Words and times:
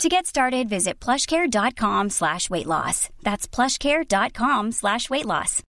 To 0.00 0.08
get 0.08 0.26
started, 0.26 0.68
visit 0.68 0.98
plushcare.com 1.00 2.10
slash 2.10 2.50
weight 2.50 2.66
loss. 2.66 3.08
That's 3.22 3.46
plushcare.com 3.46 4.72
slash 4.72 5.08
weight 5.10 5.26
loss. 5.26 5.62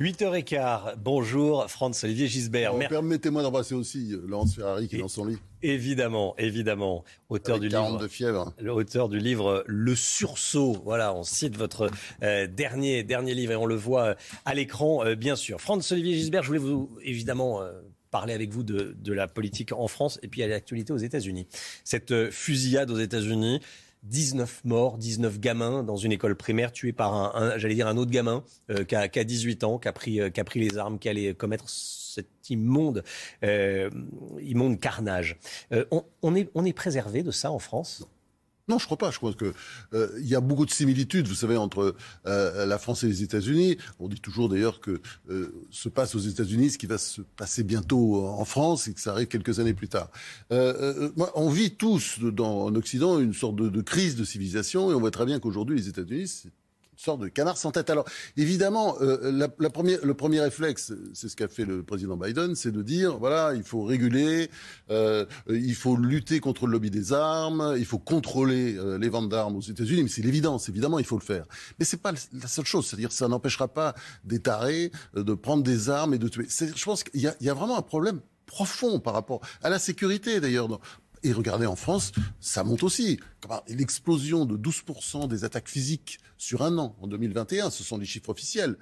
8h15, 0.00 0.94
bonjour 0.96 1.68
Franz-Olivier 1.68 2.26
Gisbert. 2.26 2.72
Mer 2.74 2.88
Permettez-moi 2.88 3.42
d'embrasser 3.42 3.74
aussi 3.74 4.14
euh, 4.14 4.22
Laurence 4.26 4.54
Ferrari 4.54 4.88
qui 4.88 4.96
est 4.96 5.00
dans 5.00 5.08
son 5.08 5.26
lit. 5.26 5.36
Évidemment, 5.62 6.34
évidemment. 6.38 7.04
Auteur 7.28 7.56
Avec 7.56 7.68
du 7.68 7.76
livre. 7.76 7.98
de 7.98 8.08
fièvre. 8.08 8.54
L'auteur 8.62 9.10
du 9.10 9.18
livre 9.18 9.62
Le 9.66 9.94
Sursaut. 9.94 10.80
Voilà, 10.86 11.12
on 11.12 11.22
cite 11.22 11.54
votre 11.54 11.90
euh, 12.22 12.46
dernier, 12.46 13.02
dernier 13.02 13.34
livre 13.34 13.52
et 13.52 13.56
on 13.56 13.66
le 13.66 13.74
voit 13.74 14.04
euh, 14.04 14.14
à 14.46 14.54
l'écran, 14.54 15.04
euh, 15.04 15.16
bien 15.16 15.36
sûr. 15.36 15.60
Franz-Olivier 15.60 16.14
Gisbert, 16.14 16.44
je 16.44 16.46
voulais 16.46 16.58
vous, 16.60 16.88
évidemment, 17.02 17.60
euh, 17.60 17.70
parler 18.10 18.32
avec 18.34 18.50
vous 18.50 18.62
de, 18.62 19.12
la 19.12 19.28
politique 19.28 19.72
en 19.72 19.88
France 19.88 20.18
et 20.22 20.28
puis 20.28 20.42
à 20.42 20.46
l'actualité 20.46 20.92
aux 20.92 20.98
États-Unis. 20.98 21.46
Cette 21.84 22.12
euh, 22.12 22.30
fusillade 22.30 22.90
aux 22.90 22.98
États-Unis. 22.98 23.60
19 24.02 24.62
morts, 24.64 24.96
19 24.96 25.40
gamins 25.40 25.82
dans 25.82 25.98
une 25.98 26.10
école 26.10 26.34
primaire 26.34 26.72
tués 26.72 26.94
par 26.94 27.36
un, 27.36 27.58
j'allais 27.58 27.74
dire 27.74 27.86
un 27.86 27.98
autre 27.98 28.10
gamin 28.10 28.42
euh, 28.70 28.82
qui, 28.82 28.96
a, 28.96 29.08
qui, 29.08 29.18
a, 29.18 29.24
18 29.24 29.62
ans, 29.62 29.78
qui 29.78 29.88
a 29.88 29.92
pris, 29.92 30.22
euh, 30.22 30.30
qui 30.30 30.40
a 30.40 30.44
pris 30.44 30.58
les 30.58 30.78
armes, 30.78 30.98
qui 30.98 31.10
allait 31.10 31.34
commettre 31.34 31.68
cet 31.68 32.26
immonde, 32.48 33.02
carnage. 34.80 35.36
On, 36.22 36.34
est, 36.34 36.48
on 36.54 36.64
est 36.64 36.72
préservé 36.72 37.22
de 37.22 37.30
ça 37.30 37.52
en 37.52 37.58
France? 37.58 38.08
Non, 38.70 38.78
je 38.78 38.86
crois 38.86 38.96
pas. 38.96 39.10
Je 39.10 39.18
crois 39.18 39.32
que 39.32 39.52
euh, 39.94 40.08
il 40.20 40.28
y 40.28 40.36
a 40.36 40.40
beaucoup 40.40 40.64
de 40.64 40.70
similitudes, 40.70 41.26
vous 41.26 41.34
savez, 41.34 41.56
entre 41.56 41.96
euh, 42.26 42.64
la 42.66 42.78
France 42.78 43.02
et 43.02 43.08
les 43.08 43.22
États-Unis. 43.24 43.76
On 43.98 44.06
dit 44.06 44.20
toujours 44.20 44.48
d'ailleurs 44.48 44.80
que 44.80 45.00
euh, 45.28 45.52
se 45.70 45.88
passe 45.88 46.14
aux 46.14 46.20
États-Unis 46.20 46.70
ce 46.70 46.78
qui 46.78 46.86
va 46.86 46.96
se 46.96 47.20
passer 47.20 47.64
bientôt 47.64 48.24
en 48.24 48.44
France 48.44 48.86
et 48.86 48.94
que 48.94 49.00
ça 49.00 49.10
arrive 49.10 49.26
quelques 49.26 49.58
années 49.58 49.74
plus 49.74 49.88
tard. 49.88 50.08
On 50.50 51.50
vit 51.50 51.72
tous 51.72 52.20
dans, 52.20 52.66
en 52.66 52.74
Occident 52.76 53.18
une 53.18 53.34
sorte 53.34 53.56
de, 53.56 53.80
crise 53.80 54.14
de 54.14 54.24
civilisation 54.24 54.90
et 54.90 54.94
on 54.94 55.00
voit 55.00 55.10
très 55.10 55.26
bien 55.26 55.40
qu'aujourd'hui 55.40 55.76
les 55.76 55.88
États-Unis 55.88 56.44
sorte 57.00 57.20
de 57.20 57.28
canard 57.28 57.56
sans 57.56 57.70
tête. 57.72 57.90
Alors, 57.90 58.04
évidemment, 58.36 58.96
euh, 59.00 59.48
le 59.58 60.14
premier 60.14 60.40
réflexe, 60.40 60.92
c'est 61.14 61.28
ce 61.28 61.36
qu'a 61.36 61.48
fait 61.48 61.64
le 61.64 61.82
président 61.82 62.16
Biden, 62.16 62.54
c'est 62.54 62.70
de 62.70 62.82
dire, 62.82 63.18
voilà, 63.18 63.54
il 63.54 63.62
faut 63.62 63.82
réguler, 63.82 64.50
euh, 64.90 65.24
il 65.48 65.74
faut 65.74 65.96
lutter 65.96 66.40
contre 66.40 66.66
le 66.66 66.72
lobby 66.72 66.90
des 66.90 67.12
armes, 67.12 67.74
il 67.78 67.86
faut 67.86 67.98
contrôler 67.98 68.76
euh, 68.76 68.98
les 68.98 69.08
ventes 69.08 69.28
d'armes 69.28 69.56
aux 69.56 69.62
États-Unis, 69.62 70.02
mais 70.02 70.08
c'est 70.08 70.22
l'évidence, 70.22 70.68
évidemment, 70.68 70.98
il 70.98 71.06
faut 71.06 71.18
le 71.18 71.24
faire. 71.24 71.46
Mais 71.78 71.84
c'est 71.84 72.02
pas 72.02 72.12
la 72.12 72.48
seule 72.48 72.66
chose, 72.66 72.86
c'est-à-dire 72.86 73.12
ça 73.12 73.28
n'empêchera 73.28 73.68
pas 73.68 73.94
des 74.24 74.40
tarés 74.40 74.92
de 75.14 75.34
prendre 75.34 75.62
des 75.62 75.88
armes 75.88 76.14
et 76.14 76.18
de 76.18 76.28
tuer. 76.28 76.46
Je 76.48 76.84
pense 76.84 77.04
qu'il 77.04 77.20
y, 77.20 77.44
y 77.44 77.48
a 77.48 77.54
vraiment 77.54 77.78
un 77.78 77.82
problème 77.82 78.20
profond 78.46 78.98
par 78.98 79.14
rapport 79.14 79.40
à 79.62 79.70
la 79.70 79.78
sécurité, 79.78 80.40
d'ailleurs. 80.40 80.68
Et 81.22 81.32
regardez, 81.32 81.66
en 81.66 81.76
France, 81.76 82.12
ça 82.40 82.64
monte 82.64 82.82
aussi. 82.82 83.20
L'explosion 83.68 84.46
de 84.46 84.56
12% 84.56 85.28
des 85.28 85.44
attaques 85.44 85.68
physiques 85.68 86.18
sur 86.40 86.62
un 86.62 86.78
an 86.78 86.96
en 87.02 87.06
2021, 87.06 87.68
ce 87.70 87.84
sont 87.84 87.98
les 87.98 88.06
chiffres 88.06 88.30
officiels. 88.30 88.76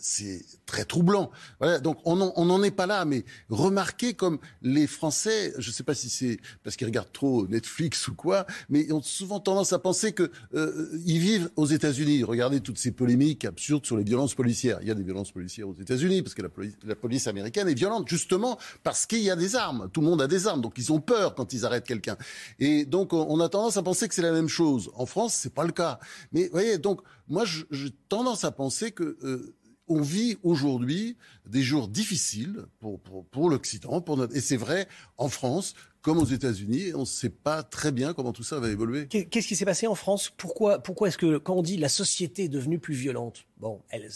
C'est 0.00 0.44
très 0.66 0.84
troublant. 0.84 1.30
Voilà, 1.60 1.78
donc 1.78 1.98
on 2.04 2.16
n'en 2.16 2.62
est 2.64 2.72
pas 2.72 2.86
là, 2.86 3.04
mais 3.04 3.24
remarquez 3.48 4.14
comme 4.14 4.38
les 4.62 4.88
Français, 4.88 5.52
je 5.58 5.70
ne 5.70 5.72
sais 5.72 5.84
pas 5.84 5.94
si 5.94 6.08
c'est 6.10 6.40
parce 6.64 6.74
qu'ils 6.74 6.88
regardent 6.88 7.12
trop 7.12 7.46
Netflix 7.46 8.08
ou 8.08 8.14
quoi, 8.14 8.46
mais 8.68 8.80
ils 8.80 8.92
ont 8.92 9.02
souvent 9.02 9.38
tendance 9.38 9.72
à 9.72 9.78
penser 9.78 10.12
que 10.12 10.32
euh, 10.54 10.90
ils 11.06 11.20
vivent 11.20 11.50
aux 11.54 11.66
États-Unis. 11.66 12.24
Regardez 12.24 12.60
toutes 12.60 12.78
ces 12.78 12.90
polémiques 12.90 13.44
absurdes 13.44 13.86
sur 13.86 13.96
les 13.96 14.04
violences 14.04 14.34
policières. 14.34 14.78
Il 14.82 14.88
y 14.88 14.90
a 14.90 14.94
des 14.94 15.04
violences 15.04 15.30
policières 15.30 15.68
aux 15.68 15.74
États-Unis 15.74 16.22
parce 16.22 16.34
que 16.34 16.42
la 16.42 16.48
police, 16.48 16.74
la 16.84 16.96
police 16.96 17.28
américaine 17.28 17.68
est 17.68 17.74
violente 17.74 18.08
justement 18.08 18.58
parce 18.82 19.06
qu'il 19.06 19.22
y 19.22 19.30
a 19.30 19.36
des 19.36 19.54
armes. 19.54 19.88
Tout 19.92 20.00
le 20.00 20.08
monde 20.08 20.22
a 20.22 20.26
des 20.26 20.48
armes, 20.48 20.60
donc 20.60 20.74
ils 20.76 20.92
ont 20.92 21.00
peur 21.00 21.36
quand 21.36 21.52
ils 21.52 21.64
arrêtent 21.64 21.75
quelqu'un. 21.80 22.16
Et 22.58 22.84
donc 22.84 23.12
on 23.12 23.40
a 23.40 23.48
tendance 23.48 23.76
à 23.76 23.82
penser 23.82 24.08
que 24.08 24.14
c'est 24.14 24.22
la 24.22 24.32
même 24.32 24.48
chose. 24.48 24.90
En 24.94 25.06
France, 25.06 25.34
c'est 25.34 25.54
pas 25.54 25.64
le 25.64 25.72
cas. 25.72 25.98
Mais 26.32 26.44
vous 26.44 26.52
voyez, 26.52 26.78
donc 26.78 27.00
moi, 27.28 27.44
j'ai 27.44 27.90
tendance 28.08 28.44
à 28.44 28.50
penser 28.50 28.92
que 28.92 29.16
euh, 29.22 29.54
on 29.88 30.00
vit 30.00 30.36
aujourd'hui 30.42 31.16
des 31.46 31.62
jours 31.62 31.88
difficiles 31.88 32.64
pour, 32.80 33.00
pour, 33.00 33.24
pour 33.26 33.50
l'Occident, 33.50 34.00
pour 34.00 34.16
notre... 34.16 34.34
et 34.36 34.40
c'est 34.40 34.56
vrai 34.56 34.88
en 35.16 35.28
France 35.28 35.74
comme 36.02 36.18
aux 36.18 36.24
États-Unis. 36.24 36.92
On 36.94 37.00
ne 37.00 37.04
sait 37.04 37.30
pas 37.30 37.62
très 37.64 37.90
bien 37.90 38.14
comment 38.14 38.32
tout 38.32 38.44
ça 38.44 38.60
va 38.60 38.68
évoluer. 38.68 39.08
Qu'est-ce 39.08 39.46
qui 39.48 39.56
s'est 39.56 39.64
passé 39.64 39.86
en 39.88 39.94
France? 39.96 40.32
Pourquoi, 40.36 40.78
pourquoi 40.80 41.08
est-ce 41.08 41.18
que 41.18 41.38
quand 41.38 41.54
on 41.56 41.62
dit 41.62 41.76
la 41.76 41.88
société 41.88 42.44
est 42.44 42.48
devenue 42.48 42.78
plus 42.78 42.94
violente, 42.94 43.46
bon, 43.58 43.82
elle, 43.88 44.08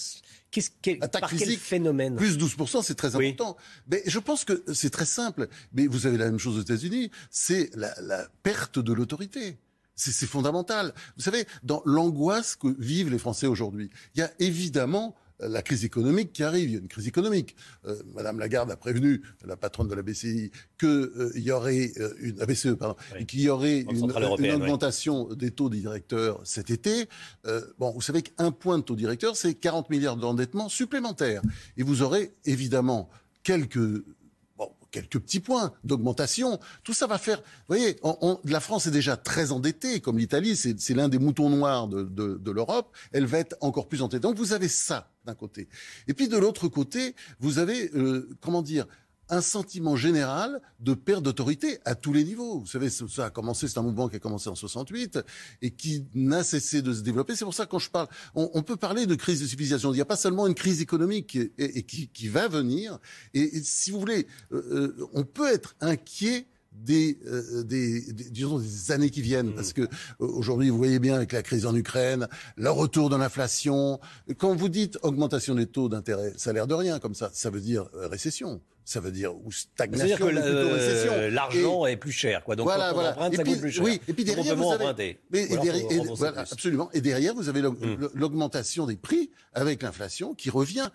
qu'est-ce 0.53 0.70
quel, 0.82 0.98
Attaque 1.00 1.22
par 1.22 1.30
physique, 1.30 1.48
quel 1.48 1.56
phénomène? 1.59 2.16
Plus 2.16 2.36
12% 2.38 2.82
c'est 2.84 2.94
très 2.94 3.16
Oui. 3.16 3.30
important. 3.30 3.56
Mais 3.88 4.03
je 4.06 4.19
pense 4.20 4.44
que 4.44 4.62
c'est 4.72 4.91
très 4.91 5.04
simple. 5.06 5.48
Mais 5.72 5.86
vous 5.88 6.06
avez 6.06 6.16
la 6.16 6.26
même 6.26 6.38
chose 6.38 6.59
aux 6.59 6.62
États-Unis. 6.62 7.10
C'est 7.30 7.70
la, 7.75 7.92
la 8.03 8.28
perte 8.42 8.78
de 8.78 8.92
l'autorité. 8.92 9.59
C'est 9.97 10.26
fondamental. 10.26 10.94
Vous 11.16 11.22
savez, 11.22 11.44
dans 11.62 11.82
l'angoisse 11.84 12.56
que 12.56 12.69
vivent 12.78 13.10
les 13.10 13.19
Français 13.19 13.47
aujourd'hui, 13.47 13.91
il 14.14 14.20
y 14.20 14.22
a 14.22 14.30
évidemment 14.38 15.14
la 15.43 15.62
crise 15.62 15.84
économique 15.84 16.33
qui 16.33 16.43
arrive. 16.43 16.69
Il 16.71 16.73
y 16.73 16.77
a 16.77 16.81
une 16.81 16.89
crise 16.89 17.06
économique. 17.09 17.56
Euh, 17.87 17.97
Madame 18.15 18.39
Lagarde 18.39 18.71
a 18.71 18.77
prévenu, 18.77 19.23
la 19.45 19.56
patronne 19.56 19.89
de 19.89 19.95
la 19.95 20.03
BCI, 20.03 20.51
qu'il 20.78 20.89
euh, 20.89 21.33
y 21.37 21.51
aurait 21.51 21.93
euh, 21.99 22.12
une 22.21 22.37
la 22.37 22.47
BCE, 22.47 22.75
pardon, 22.78 22.97
Oui. 23.15 23.27
qu'il 23.27 23.41
y 23.41 23.49
aurait 23.49 23.81
une, 23.81 24.12
oui. 24.12 24.51
augmentation 24.53 25.25
des 25.34 25.51
taux 25.51 25.69
des 25.71 25.78
directeurs 25.81 26.41
cet 26.45 26.71
été. 26.71 27.09
Euh, 27.47 27.61
bon, 27.78 27.91
vous 27.93 28.01
savez 28.03 28.23
qu'un 28.23 28.51
point 28.53 28.78
de 28.78 28.83
taux 28.83 28.97
directeur, 28.97 29.37
c'est 29.37 29.55
40 29.55 29.91
milliards 29.91 30.17
d'endettement 30.17 30.69
supplémentaires. 30.69 31.43
Et 31.77 31.83
vous 31.83 32.03
aurez 32.03 32.33
évidemment 32.45 33.09
quelques 33.43 34.03
quelques 34.91 35.21
petits 35.21 35.39
points 35.39 35.72
d'augmentation. 35.84 36.59
Tout 36.83 36.95
ça 36.95 37.07
va 37.07 37.17
faire. 37.17 37.39
Vous 37.39 37.77
voyez, 37.77 37.97
on, 38.03 38.17
on- 38.22 38.41
la 38.45 38.59
France 38.59 38.87
est 38.89 38.91
déjà 38.91 39.17
très 39.17 39.53
endettée, 39.53 40.01
comme 40.01 40.19
l'Italie, 40.19 40.57
c'est 40.57 40.81
c'est 40.81 40.95
l'un 40.95 41.09
des 41.09 41.19
moutons 41.21 41.49
noirs 41.49 41.87
de, 41.87 42.03
de- 42.03 42.37
de 42.43 42.51
l'Europe. 42.51 42.93
Elle 43.12 43.27
va 43.27 43.39
être 43.39 43.57
encore 43.61 43.89
plus 43.89 44.03
endettée. 44.03 44.19
Donc 44.21 44.37
vous 44.37 44.53
avez 44.53 44.67
ça 44.67 45.09
d'un 45.25 45.34
côté. 45.34 45.69
Et 46.08 46.14
puis 46.14 46.28
de 46.28 46.36
l'autre 46.36 46.69
côté, 46.69 47.14
vous 47.41 47.58
avez, 47.58 47.91
euh, 47.94 48.28
comment 48.41 48.62
dire, 48.62 48.86
un 49.31 49.41
sentiment 49.41 49.97
général 49.97 50.60
de 50.81 50.92
perte 50.92 51.22
d'autorité 51.22 51.78
à 51.84 51.94
tous 51.94 52.12
les 52.12 52.25
niveaux. 52.25 52.58
Vous 52.58 52.66
savez, 52.66 52.91
ça 52.91 53.26
a 53.26 53.30
commencé, 53.30 53.69
c'est 53.69 53.78
un 53.78 53.82
mouvement 53.82 54.09
qui 54.09 54.16
a 54.16 54.19
commencé 54.19 54.50
en 54.50 54.54
68 54.54 55.20
et 55.62 55.70
qui 55.70 56.04
n'a 56.14 56.42
cessé 56.42 56.82
de 56.82 56.92
se 56.92 57.00
développer. 57.00 57.36
C'est 57.36 57.44
pour 57.44 57.54
ça 57.54 57.64
que 57.64 57.70
quand 57.70 57.78
je 57.78 57.91
parle, 57.91 58.09
on, 58.34 58.62
peut 58.62 58.76
parler 58.76 59.06
de 59.06 59.14
crise 59.14 59.41
de 59.41 59.47
civilisation. 59.47 59.92
Il 59.92 59.97
n'y 59.97 60.03
a 60.03 60.06
pas 60.06 60.16
seulement 60.16 60.47
une 60.47 60.54
crise 60.54 60.82
économique 60.82 61.38
qui 62.12 62.28
va 62.28 62.48
venir. 62.48 62.98
Et, 63.32 63.56
et 63.56 63.62
si 63.62 63.92
vous 63.92 64.00
voulez, 64.00 64.26
euh, 64.53 64.97
euh, 64.98 65.09
on 65.12 65.25
peut 65.25 65.48
être 65.53 65.76
inquiet 65.80 66.47
des, 66.72 67.19
euh, 67.26 67.62
des, 67.64 68.12
des- 68.12 68.31
disons 68.31 68.58
des 68.58 68.92
années 68.92 69.10
qui 69.10 69.22
viennent. 69.22 69.54
Parce 69.54 69.72
que 69.72 69.82
euh, 69.82 69.86
aujourd'hui 70.20 70.70
vous 70.70 70.78
voyez 70.78 70.98
bien 70.98 71.14
avec 71.16 71.32
la 71.32 71.42
crise 71.42 71.66
en 71.66 71.75
Ukraine 71.75 72.28
le 72.56 72.70
retour 72.70 73.10
de 73.10 73.16
l'inflation. 73.16 74.00
Quand 74.38 74.54
vous 74.54 74.69
dites 74.69 74.98
augmentation 75.03 75.54
des 75.54 75.66
taux 75.66 75.88
d'intérêt 75.88 76.32
ça 76.36 76.50
a 76.50 76.53
l'air 76.53 76.66
de 76.66 76.75
rien 76.75 76.98
comme 76.98 77.14
ça 77.14 77.30
ça 77.32 77.50
veut 77.50 77.60
dire 77.60 77.88
euh, 77.94 78.06
récession 78.09 78.60
ça 78.91 78.99
veut 78.99 79.12
dire 79.12 79.33
ou 79.37 79.53
stagnation 79.53 80.17
que 80.17 80.34
euh, 80.34 81.31
l'argent 81.31 81.87
est 81.87 81.97
plus 81.97 82.11
cher, 82.11 82.43
quoi. 82.43 82.56
Donc 82.56 82.65
voilà, 82.67 82.87
quand 82.87 82.91
on 82.91 82.95
voilà. 82.95 83.11
emprunte, 83.11 83.34
et 83.34 83.37
ça 83.37 83.43
puis, 83.45 83.53
coûte 83.53 83.61
plus 83.61 83.71
cher. 83.71 83.84
Oui, 83.84 84.01
et 84.09 84.12
puis 84.12 84.25
derrière, 84.25 84.56
vous 84.56 84.73
avez, 84.73 85.19
mais, 85.31 85.45
et 85.45 85.49
derrière- 85.49 85.77
et- 85.77 85.99
rembourser 85.99 86.19
voilà, 86.19 86.43
plus. 86.43 86.53
absolument. 86.53 86.91
Et 86.93 87.01
derrière, 87.01 87.34
vous 87.34 87.49
avez 87.49 87.62
Mm. 87.62 88.09
l'augmentation 88.15 88.87
des 88.87 88.97
prix 88.97 89.31
avec 89.55 89.83
l'inflation 89.83 90.34
qui 90.34 90.51
revient, 90.51 90.89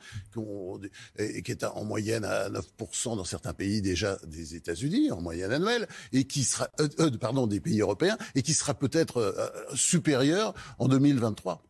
et 1.17 1.41
qui 1.41 1.51
est 1.51 1.63
en 1.63 1.85
moyenne 1.85 2.25
à 2.25 2.49
9% 2.49 3.15
dans 3.15 3.23
certains 3.23 3.53
pays 3.53 3.81
déjà 3.81 4.17
des 4.27 4.55
États-Unis, 4.55 5.11
en 5.11 5.21
moyenne 5.21 5.53
annuelle, 5.53 5.87
et 6.11 6.25
qui 6.25 6.43
sera, 6.43 6.67
euh, 6.81 6.89
euh, 6.99 7.11
pardon, 7.11 7.47
des 7.47 7.61
pays 7.61 7.79
européens, 7.79 8.17
et 8.35 8.41
qui 8.41 8.53
sera 8.53 8.73
peut-être 8.73 9.17
euh, 9.17 9.47
supérieur 9.75 10.53
en 10.79 10.89
2023. 10.89 11.63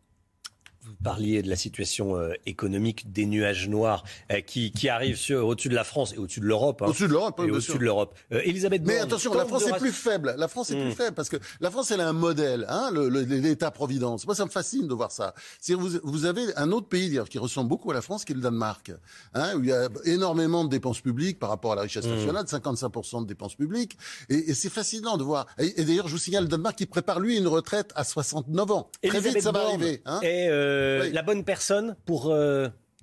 Vous 0.85 0.95
parliez 1.03 1.41
de 1.41 1.49
la 1.49 1.55
situation 1.55 2.15
euh, 2.17 2.33
économique 2.45 3.11
des 3.11 3.25
nuages 3.25 3.67
noirs 3.69 4.03
euh, 4.31 4.41
qui, 4.41 4.71
qui 4.71 4.87
arrivent 4.89 5.19
au-dessus 5.31 5.69
de 5.69 5.75
la 5.75 5.83
France 5.83 6.13
et 6.13 6.17
au-dessus 6.17 6.39
de 6.39 6.45
l'Europe. 6.45 6.81
hein. 6.81 6.87
Au-dessus 6.87 7.07
de 7.07 7.13
l'Europe, 7.13 7.35
hein, 7.39 7.47
au-dessus 7.49 7.73
de 7.77 7.83
l'Europe. 7.83 8.15
Euh, 8.31 8.41
Elisabeth 8.43 8.81
Mais 8.85 8.99
attention, 8.99 9.33
la 9.33 9.45
France 9.45 9.65
est 9.67 9.77
plus 9.79 9.91
faible. 9.91 10.35
La 10.37 10.47
France 10.47 10.69
est 10.71 10.79
plus 10.79 10.91
faible 10.91 11.15
parce 11.15 11.29
que 11.29 11.37
la 11.59 11.71
France, 11.71 11.91
elle 11.91 12.01
a 12.01 12.07
un 12.07 12.13
modèle, 12.13 12.65
hein, 12.69 12.89
le- 12.93 13.09
le- 13.09 13.21
l'État-providence. 13.21 14.25
Moi, 14.25 14.35
ça 14.35 14.45
me 14.45 14.49
fascine 14.49 14.87
de 14.87 14.93
voir 14.93 15.11
ça. 15.11 15.33
C'est 15.59 15.73
vous, 15.73 15.89
vous 16.03 16.25
avez 16.25 16.43
un 16.55 16.71
autre 16.71 16.87
pays 16.87 17.07
d'ailleurs 17.09 17.29
qui 17.29 17.39
ressemble 17.39 17.69
beaucoup 17.69 17.89
à 17.91 17.93
la 17.93 18.01
France, 18.01 18.25
qui 18.25 18.33
est 18.33 18.35
le 18.35 18.41
Danemark, 18.41 18.91
hein, 19.33 19.53
où 19.55 19.61
il 19.63 19.69
y 19.69 19.73
a 19.73 19.87
énormément 20.05 20.63
de 20.65 20.69
dépenses 20.69 21.01
publiques 21.01 21.39
par 21.39 21.49
rapport 21.49 21.71
à 21.73 21.75
la 21.75 21.81
richesse 21.81 22.05
Mm. 22.05 22.15
nationale, 22.15 22.45
55% 22.47 23.21
de 23.21 23.27
dépenses 23.27 23.55
publiques, 23.55 23.97
et, 24.29 24.51
et 24.51 24.53
c'est 24.53 24.69
fascinant 24.69 25.17
de 25.17 25.23
voir. 25.23 25.47
Et, 25.57 25.81
et 25.81 25.85
d'ailleurs, 25.85 26.07
je 26.07 26.13
vous 26.13 26.19
signale, 26.19 26.43
le 26.43 26.49
Danemark 26.49 26.77
qui 26.77 26.85
prépare 26.85 27.19
lui 27.19 27.37
une 27.37 27.47
retraite 27.47 27.91
à 27.95 28.03
69 28.03 28.71
ans. 28.71 28.89
Très 29.01 29.09
Elisabeth 29.17 29.33
vite, 29.35 29.43
ça 29.43 29.51
va 29.51 29.65
arriver. 29.67 30.01
Hein. 30.05 30.19
euh, 30.23 30.74
la 31.11 31.21
bonne 31.23 31.43
personne 31.43 31.95
pour 32.05 32.33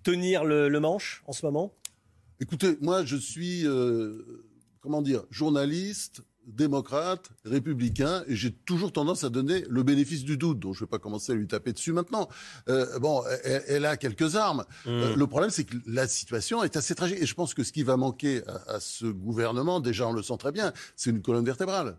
tenir 0.03 0.45
le, 0.45 0.81
manche 0.81 1.23
en 1.27 1.33
ce 1.33 1.47
moment? 1.47 1.73
Écoutez, 2.41 2.77
moi 2.81 3.05
je 3.05 3.17
suis, 3.17 3.67
comment 4.81 5.03
dire, 5.03 5.23
journaliste, 5.31 6.23
démocrate, 6.47 7.31
républicain, 7.45 8.25
et 8.27 8.35
j'ai 8.35 8.53
toujours 8.53 8.93
tendance 8.93 9.25
à 9.25 9.31
donner 9.31 9.65
le 9.69 9.83
bénéfice 9.83 10.25
du 10.25 10.37
doute, 10.37 10.59
donc 10.59 10.75
je 10.75 10.81
ne 10.81 10.87
vais 10.87 10.91
pas 10.91 10.99
commencer 10.99 11.33
à 11.33 11.35
lui 11.35 11.47
taper 11.47 11.73
dessus 11.73 11.93
maintenant. 11.93 12.29
Euh, 12.69 12.99
bon, 12.99 13.23
elle, 13.45 13.85
a 13.85 13.97
quelques 13.97 14.37
armes. 14.37 14.65
Euh, 14.87 15.15
mmh. 15.15 15.19
le 15.19 15.27
problème, 15.27 15.51
c'est 15.51 15.65
que 15.65 15.77
la 15.87 16.09
situation 16.09 16.63
est 16.63 16.77
assez 16.77 16.95
tragique, 16.95 17.19
et 17.21 17.27
je 17.27 17.35
pense 17.35 17.55
que 17.55 17.63
ce 17.63 17.73
qui 17.73 17.83
va 17.83 17.97
manquer 17.97 18.43
à 18.67 18.81
ce 18.81 19.07
gouvernement, 19.07 19.81
déjà 19.81 20.07
on 20.07 20.13
le 20.13 20.23
sent 20.23 20.37
très 20.39 20.53
bien, 20.53 20.73
c'est 20.97 21.11
une 21.11 21.23
colonne 21.23 21.45
vertébrale. 21.45 21.97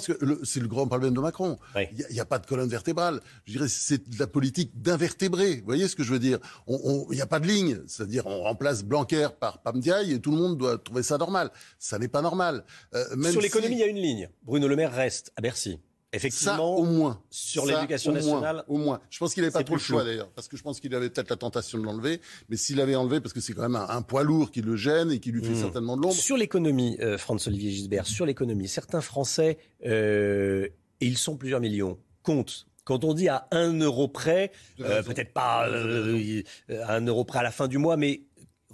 Je 0.00 0.12
pense 0.12 0.18
que 0.18 0.44
c'est 0.44 0.60
le 0.60 0.66
grand 0.66 0.88
problème 0.88 1.14
de 1.14 1.20
Macron. 1.20 1.56
Il 1.76 2.06
n'y 2.10 2.20
a, 2.20 2.24
pas 2.24 2.38
de 2.38 2.46
colonne 2.46 2.68
vertébrale. 2.68 3.20
Je 3.46 3.52
dirais 3.52 3.68
c'est 3.68 4.08
de 4.08 4.18
la 4.18 4.26
politique 4.26 4.72
d'invertébrés. 4.74 5.56
Vous 5.56 5.66
voyez 5.66 5.86
ce 5.86 5.94
que 5.94 6.02
je 6.02 6.12
veux 6.12 6.18
dire? 6.18 6.38
Il 6.66 7.06
n'y 7.10 7.20
a 7.20 7.26
pas 7.26 7.38
de 7.38 7.46
ligne. 7.46 7.78
C'est-à-dire 7.86 8.26
on 8.26 8.42
remplace 8.42 8.82
Blanquer 8.82 9.28
par 9.38 9.62
Pamdiaï 9.62 10.12
et 10.12 10.20
tout 10.20 10.32
le 10.32 10.36
monde 10.36 10.58
doit 10.58 10.78
trouver 10.78 11.04
ça 11.04 11.16
normal. 11.16 11.50
Ça 11.78 11.98
n'est 11.98 12.08
pas 12.08 12.22
normal. 12.22 12.64
Euh, 12.94 13.30
Sur 13.30 13.40
l'économie, 13.40 13.76
il 13.76 13.78
y 13.78 13.84
a 13.84 13.86
une 13.86 14.00
ligne. 14.00 14.28
Bruno 14.42 14.66
Le 14.66 14.74
Maire 14.76 14.92
reste 14.92 15.32
à 15.36 15.40
Bercy. 15.40 15.78
Effectivement, 16.14 16.56
ça, 16.56 16.62
au 16.62 16.84
moins. 16.84 17.20
Sur 17.30 17.66
l'éducation 17.66 18.12
nationale. 18.12 18.64
au 18.68 18.78
moins. 18.78 19.00
Je 19.10 19.18
pense 19.18 19.34
qu'il 19.34 19.42
n'avait 19.42 19.52
pas 19.52 19.64
trop 19.64 19.74
le 19.74 19.80
choix 19.80 20.04
d'ailleurs, 20.04 20.30
parce 20.30 20.48
que 20.48 20.56
je 20.56 20.62
pense 20.62 20.80
qu'il 20.80 20.94
avait 20.94 21.10
peut-être 21.10 21.30
la 21.30 21.36
tentation 21.36 21.78
de 21.78 21.84
l'enlever, 21.84 22.20
mais 22.48 22.56
s'il 22.56 22.76
l'avait 22.76 22.94
enlevé, 22.94 23.20
parce 23.20 23.32
que 23.32 23.40
c'est 23.40 23.52
quand 23.52 23.68
même 23.68 23.76
un, 23.76 24.02
poids 24.02 24.22
lourd 24.22 24.50
qui 24.50 24.60
le 24.60 24.76
gêne 24.76 25.10
et 25.10 25.18
qui 25.18 25.32
lui 25.32 25.42
fait 25.42 25.52
hmm. 25.52 25.60
certainement 25.60 25.96
de 25.96 26.02
l'ombre. 26.02 26.14
Sur 26.14 26.36
l'économie, 26.36 26.96
euh, 27.00 27.18
Franz-Olivier 27.18 27.70
Gisbert, 27.70 28.06
sur 28.06 28.26
l'économie, 28.26 28.68
certains 28.68 29.00
Français, 29.00 29.58
euh, 29.86 30.68
et 31.00 31.06
ils 31.06 31.18
sont 31.18 31.36
plusieurs 31.36 31.60
millions, 31.60 31.98
comptent 32.22 32.66
quand 32.84 33.04
on 33.04 33.14
dit 33.14 33.28
à 33.28 33.48
un 33.50 33.72
euro 33.80 34.08
près, 34.08 34.52
euh, 34.80 35.02
peut-être 35.02 35.32
pas 35.32 35.68
euh, 35.68 36.42
à 36.82 36.94
un 36.94 37.06
euro 37.06 37.24
près 37.24 37.38
à 37.38 37.42
la 37.42 37.50
fin 37.50 37.66
du 37.66 37.78
mois, 37.78 37.96
mais 37.96 38.22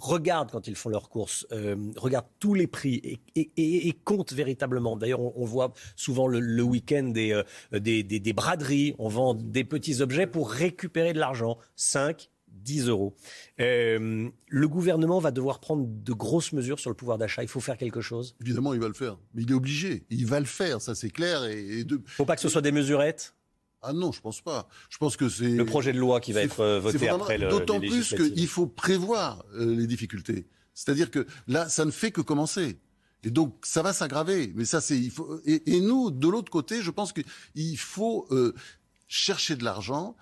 regarde 0.01 0.51
quand 0.51 0.67
ils 0.67 0.75
font 0.75 0.89
leurs 0.89 1.09
courses, 1.09 1.45
euh, 1.51 1.75
regarde 1.95 2.25
tous 2.39 2.53
les 2.53 2.67
prix 2.67 2.95
et, 3.03 3.19
et, 3.35 3.87
et, 3.87 3.93
compte 3.93 4.33
véritablement. 4.33 4.97
D'ailleurs, 4.97 5.21
on, 5.37 5.45
voit 5.45 5.73
souvent 5.95 6.27
le, 6.27 6.63
week-end 6.63 7.13
euh, 7.15 7.43
des, 7.71 8.03
des, 8.03 8.19
des, 8.19 8.33
braderies, 8.33 8.95
on 8.97 9.09
vend 9.09 9.33
des 9.33 9.63
petits 9.63 10.01
objets 10.01 10.27
pour 10.27 10.51
récupérer 10.51 11.13
de 11.13 11.19
l'argent. 11.19 11.57
5, 11.75 12.29
10 12.47 12.87
euros. 12.87 13.15
Euh, 13.59 14.29
le 14.47 14.67
gouvernement 14.67 15.19
va 15.19 15.31
devoir 15.31 15.59
prendre 15.59 15.85
de 15.87 16.13
grosses 16.13 16.53
mesures 16.53 16.79
sur 16.79 16.89
le 16.89 16.95
pouvoir 16.95 17.17
d'achat. 17.17 17.43
Il 17.43 17.49
faut 17.49 17.59
faire 17.59 17.77
quelque 17.77 18.01
chose. 18.01 18.35
Évidemment, 18.41 18.73
il 18.73 18.79
va 18.79 18.87
le 18.87 18.93
faire. 18.93 19.17
Mais 19.33 19.43
il 19.43 19.51
est 19.51 19.55
obligé. 19.55 20.03
Il 20.09 20.25
va 20.25 20.39
le 20.39 20.45
faire, 20.45 20.81
ça 20.81 20.95
c'est 20.95 21.09
clair. 21.09 21.49
Il 21.49 21.87
ne 21.87 21.97
faut 22.05 22.25
pas 22.25 22.35
que 22.35 22.41
ce 22.41 22.49
soit 22.49 22.61
des 22.61 22.71
mesurettes 22.71 23.35
ah 23.83 23.93
non, 23.93 24.11
je 24.11 24.21
pense 24.21 24.41
pas. 24.41 24.67
Je 24.89 24.97
pense 24.97 25.17
que 25.17 25.27
c'est 25.27 25.49
le 25.49 25.65
projet 25.65 25.91
de 25.91 25.97
loi 25.97 26.19
qui 26.21 26.33
va 26.33 26.41
être 26.41 26.59
euh, 26.59 26.79
voté 26.79 27.09
après 27.09 27.37
le. 27.37 27.49
D'autant 27.49 27.79
plus 27.79 28.13
qu'il 28.13 28.47
faut 28.47 28.67
prévoir 28.67 29.43
euh, 29.55 29.75
les 29.75 29.87
difficultés. 29.87 30.47
C'est-à-dire 30.73 31.09
que 31.09 31.25
là, 31.47 31.67
ça 31.67 31.85
ne 31.85 31.91
fait 31.91 32.11
que 32.11 32.21
commencer. 32.21 32.79
Et 33.23 33.29
donc, 33.31 33.55
ça 33.63 33.81
va 33.81 33.93
s'aggraver. 33.93 34.51
Mais 34.55 34.65
ça, 34.65 34.81
c'est 34.81 34.97
il 34.97 35.11
faut. 35.11 35.39
Et, 35.45 35.81
nous, 35.81 36.11
de 36.11 36.27
l'autre 36.27 36.51
côté, 36.51 36.81
je 36.81 36.91
pense 36.91 37.11
qu'il 37.13 37.77
faut 37.77 38.27
euh, 38.31 38.53
chercher 39.07 39.55
de 39.55 39.63
l'argent 39.63 40.15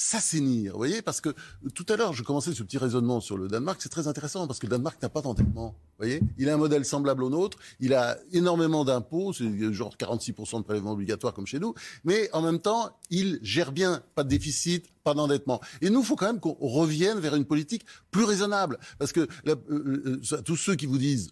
s'assainir, 0.00 0.72
vous 0.72 0.78
voyez, 0.78 1.02
parce 1.02 1.20
que 1.20 1.34
tout 1.74 1.84
à 1.88 1.96
l'heure, 1.96 2.12
je 2.12 2.22
commençais 2.22 2.54
ce 2.54 2.62
petit 2.62 2.78
raisonnement 2.78 3.20
sur 3.20 3.36
le 3.36 3.48
Danemark, 3.48 3.82
c'est 3.82 3.88
très 3.88 4.06
intéressant, 4.06 4.46
parce 4.46 4.60
que 4.60 4.66
le 4.66 4.70
Danemark 4.70 5.02
n'a 5.02 5.08
pas 5.08 5.22
d'endettement, 5.22 5.74
voyez, 5.98 6.20
il 6.38 6.48
a 6.48 6.54
un 6.54 6.58
modèle 6.58 6.84
semblable 6.84 7.24
au 7.24 7.30
nôtre, 7.30 7.58
il 7.80 7.94
a 7.94 8.18
énormément 8.32 8.84
d'impôts, 8.84 9.32
c'est 9.32 9.72
genre 9.72 9.96
46% 9.96 10.58
de 10.58 10.62
prélèvements 10.62 10.92
obligatoires 10.92 11.34
comme 11.34 11.46
chez 11.46 11.58
nous, 11.58 11.74
mais 12.04 12.30
en 12.32 12.42
même 12.42 12.60
temps, 12.60 12.96
il 13.10 13.38
gère 13.42 13.72
bien, 13.72 14.02
pas 14.14 14.24
de 14.24 14.28
déficit, 14.28 14.86
pas 15.02 15.14
d'endettement. 15.14 15.60
Et 15.80 15.90
nous, 15.90 16.00
il 16.00 16.06
faut 16.06 16.16
quand 16.16 16.26
même 16.26 16.40
qu'on 16.40 16.56
revienne 16.60 17.18
vers 17.18 17.34
une 17.34 17.44
politique 17.44 17.84
plus 18.10 18.24
raisonnable, 18.24 18.78
parce 18.98 19.12
que 19.12 19.20
euh, 19.46 19.56
euh, 19.70 20.20
euh, 20.32 20.42
tous 20.42 20.56
ceux 20.56 20.76
qui 20.76 20.86
vous 20.86 20.98
disent... 20.98 21.30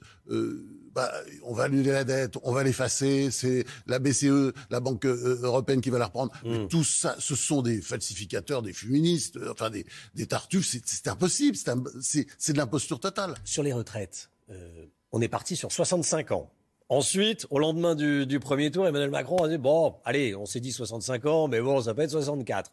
Bah, 0.96 1.12
on 1.42 1.52
va 1.52 1.64
annuler 1.64 1.92
la 1.92 2.04
dette, 2.04 2.38
on 2.42 2.52
va 2.52 2.64
l'effacer, 2.64 3.30
c'est 3.30 3.66
la 3.86 3.98
BCE, 3.98 4.54
la 4.70 4.80
Banque 4.80 5.04
européenne 5.04 5.82
qui 5.82 5.90
va 5.90 5.98
la 5.98 6.06
reprendre. 6.06 6.32
Hmm. 6.42 6.68
tout 6.68 6.84
ça, 6.84 7.14
ce 7.18 7.34
sont 7.34 7.60
des 7.60 7.82
falsificateurs, 7.82 8.62
des 8.62 8.72
féministes, 8.72 9.38
enfin 9.50 9.68
des, 9.68 9.84
des 10.14 10.26
tartuffes, 10.26 10.66
c'est 10.86 11.08
impossible, 11.08 11.54
c'est 12.00 12.52
de 12.54 12.56
l'imposture 12.56 12.98
totale. 12.98 13.34
Sur 13.44 13.62
les 13.62 13.74
retraites, 13.74 14.30
euh, 14.50 14.86
on 15.12 15.20
est 15.20 15.28
parti 15.28 15.56
sur 15.56 15.72
65 15.72 16.32
ans. 16.32 16.50
Ensuite, 16.88 17.46
au 17.50 17.58
lendemain 17.58 17.94
du, 17.96 18.38
premier 18.38 18.70
tour, 18.70 18.86
Emmanuel 18.86 19.10
Macron 19.10 19.42
a 19.42 19.48
dit, 19.48 19.58
bon, 19.58 19.96
allez, 20.04 20.36
on 20.36 20.46
s'est 20.46 20.60
dit 20.60 20.72
65 20.72 21.26
ans, 21.26 21.48
mais 21.48 21.60
bon, 21.60 21.80
ça 21.80 21.94
peut 21.94 22.02
être 22.02 22.10
64. 22.10 22.70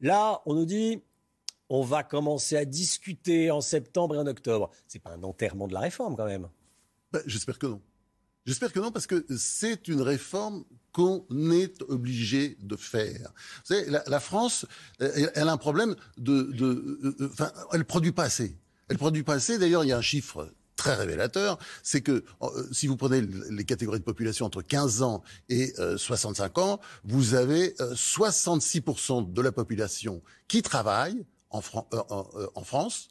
Là, 0.00 0.40
on 0.46 0.54
nous 0.54 0.66
dit, 0.66 1.02
on 1.68 1.82
va 1.82 2.04
commencer 2.04 2.56
à 2.56 2.64
discuter 2.64 3.50
en 3.50 3.60
septembre 3.60 4.14
et 4.14 4.18
en 4.18 4.26
octobre. 4.26 4.70
C'est 4.86 5.00
pas 5.00 5.10
un 5.10 5.22
enterrement 5.24 5.66
de 5.66 5.74
la 5.74 5.80
réforme 5.80 6.16
quand 6.16 6.26
même. 6.26 6.48
Ben, 7.12 7.22
j'espère 7.26 7.58
que 7.58 7.66
non. 7.66 7.80
J'espère 8.44 8.72
que 8.72 8.78
non, 8.78 8.92
parce 8.92 9.08
que 9.08 9.26
c'est 9.36 9.88
une 9.88 10.00
réforme 10.00 10.64
qu'on 10.92 11.26
est 11.50 11.82
obligé 11.88 12.56
de 12.60 12.76
faire. 12.76 13.32
Vous 13.66 13.74
savez, 13.74 13.90
la, 13.90 14.20
France, 14.20 14.64
elle, 15.00 15.48
a 15.48 15.52
un 15.52 15.56
problème 15.56 15.96
de, 16.16 16.44
de, 16.44 16.64
euh, 16.64 17.16
euh, 17.20 17.30
enfin, 17.32 17.52
elle 17.72 17.84
produit 17.84 18.12
pas 18.12 18.22
assez. 18.22 18.56
Elle 18.88 18.98
produit 18.98 19.24
pas 19.24 19.34
assez. 19.34 19.58
D'ailleurs, 19.58 19.82
il 19.82 19.88
y 19.88 19.92
a 19.92 19.98
un 19.98 20.02
chiffre 20.02 20.48
très 20.86 20.94
révélateur, 20.94 21.58
c'est 21.82 22.00
que 22.00 22.24
euh, 22.42 22.68
si 22.72 22.86
vous 22.86 22.96
prenez 22.96 23.20
les 23.50 23.64
catégories 23.64 23.98
de 23.98 24.04
population 24.04 24.46
entre 24.46 24.62
15 24.62 25.02
ans 25.02 25.22
et 25.48 25.72
65 25.96 26.58
ans, 26.58 26.80
vous 27.04 27.34
avez 27.34 27.70
66% 27.70 29.32
de 29.32 29.42
la 29.42 29.52
population 29.52 30.22
qui 30.48 30.62
travaille 30.62 31.26
en, 31.50 31.60
en 32.54 32.64
France 32.64 33.08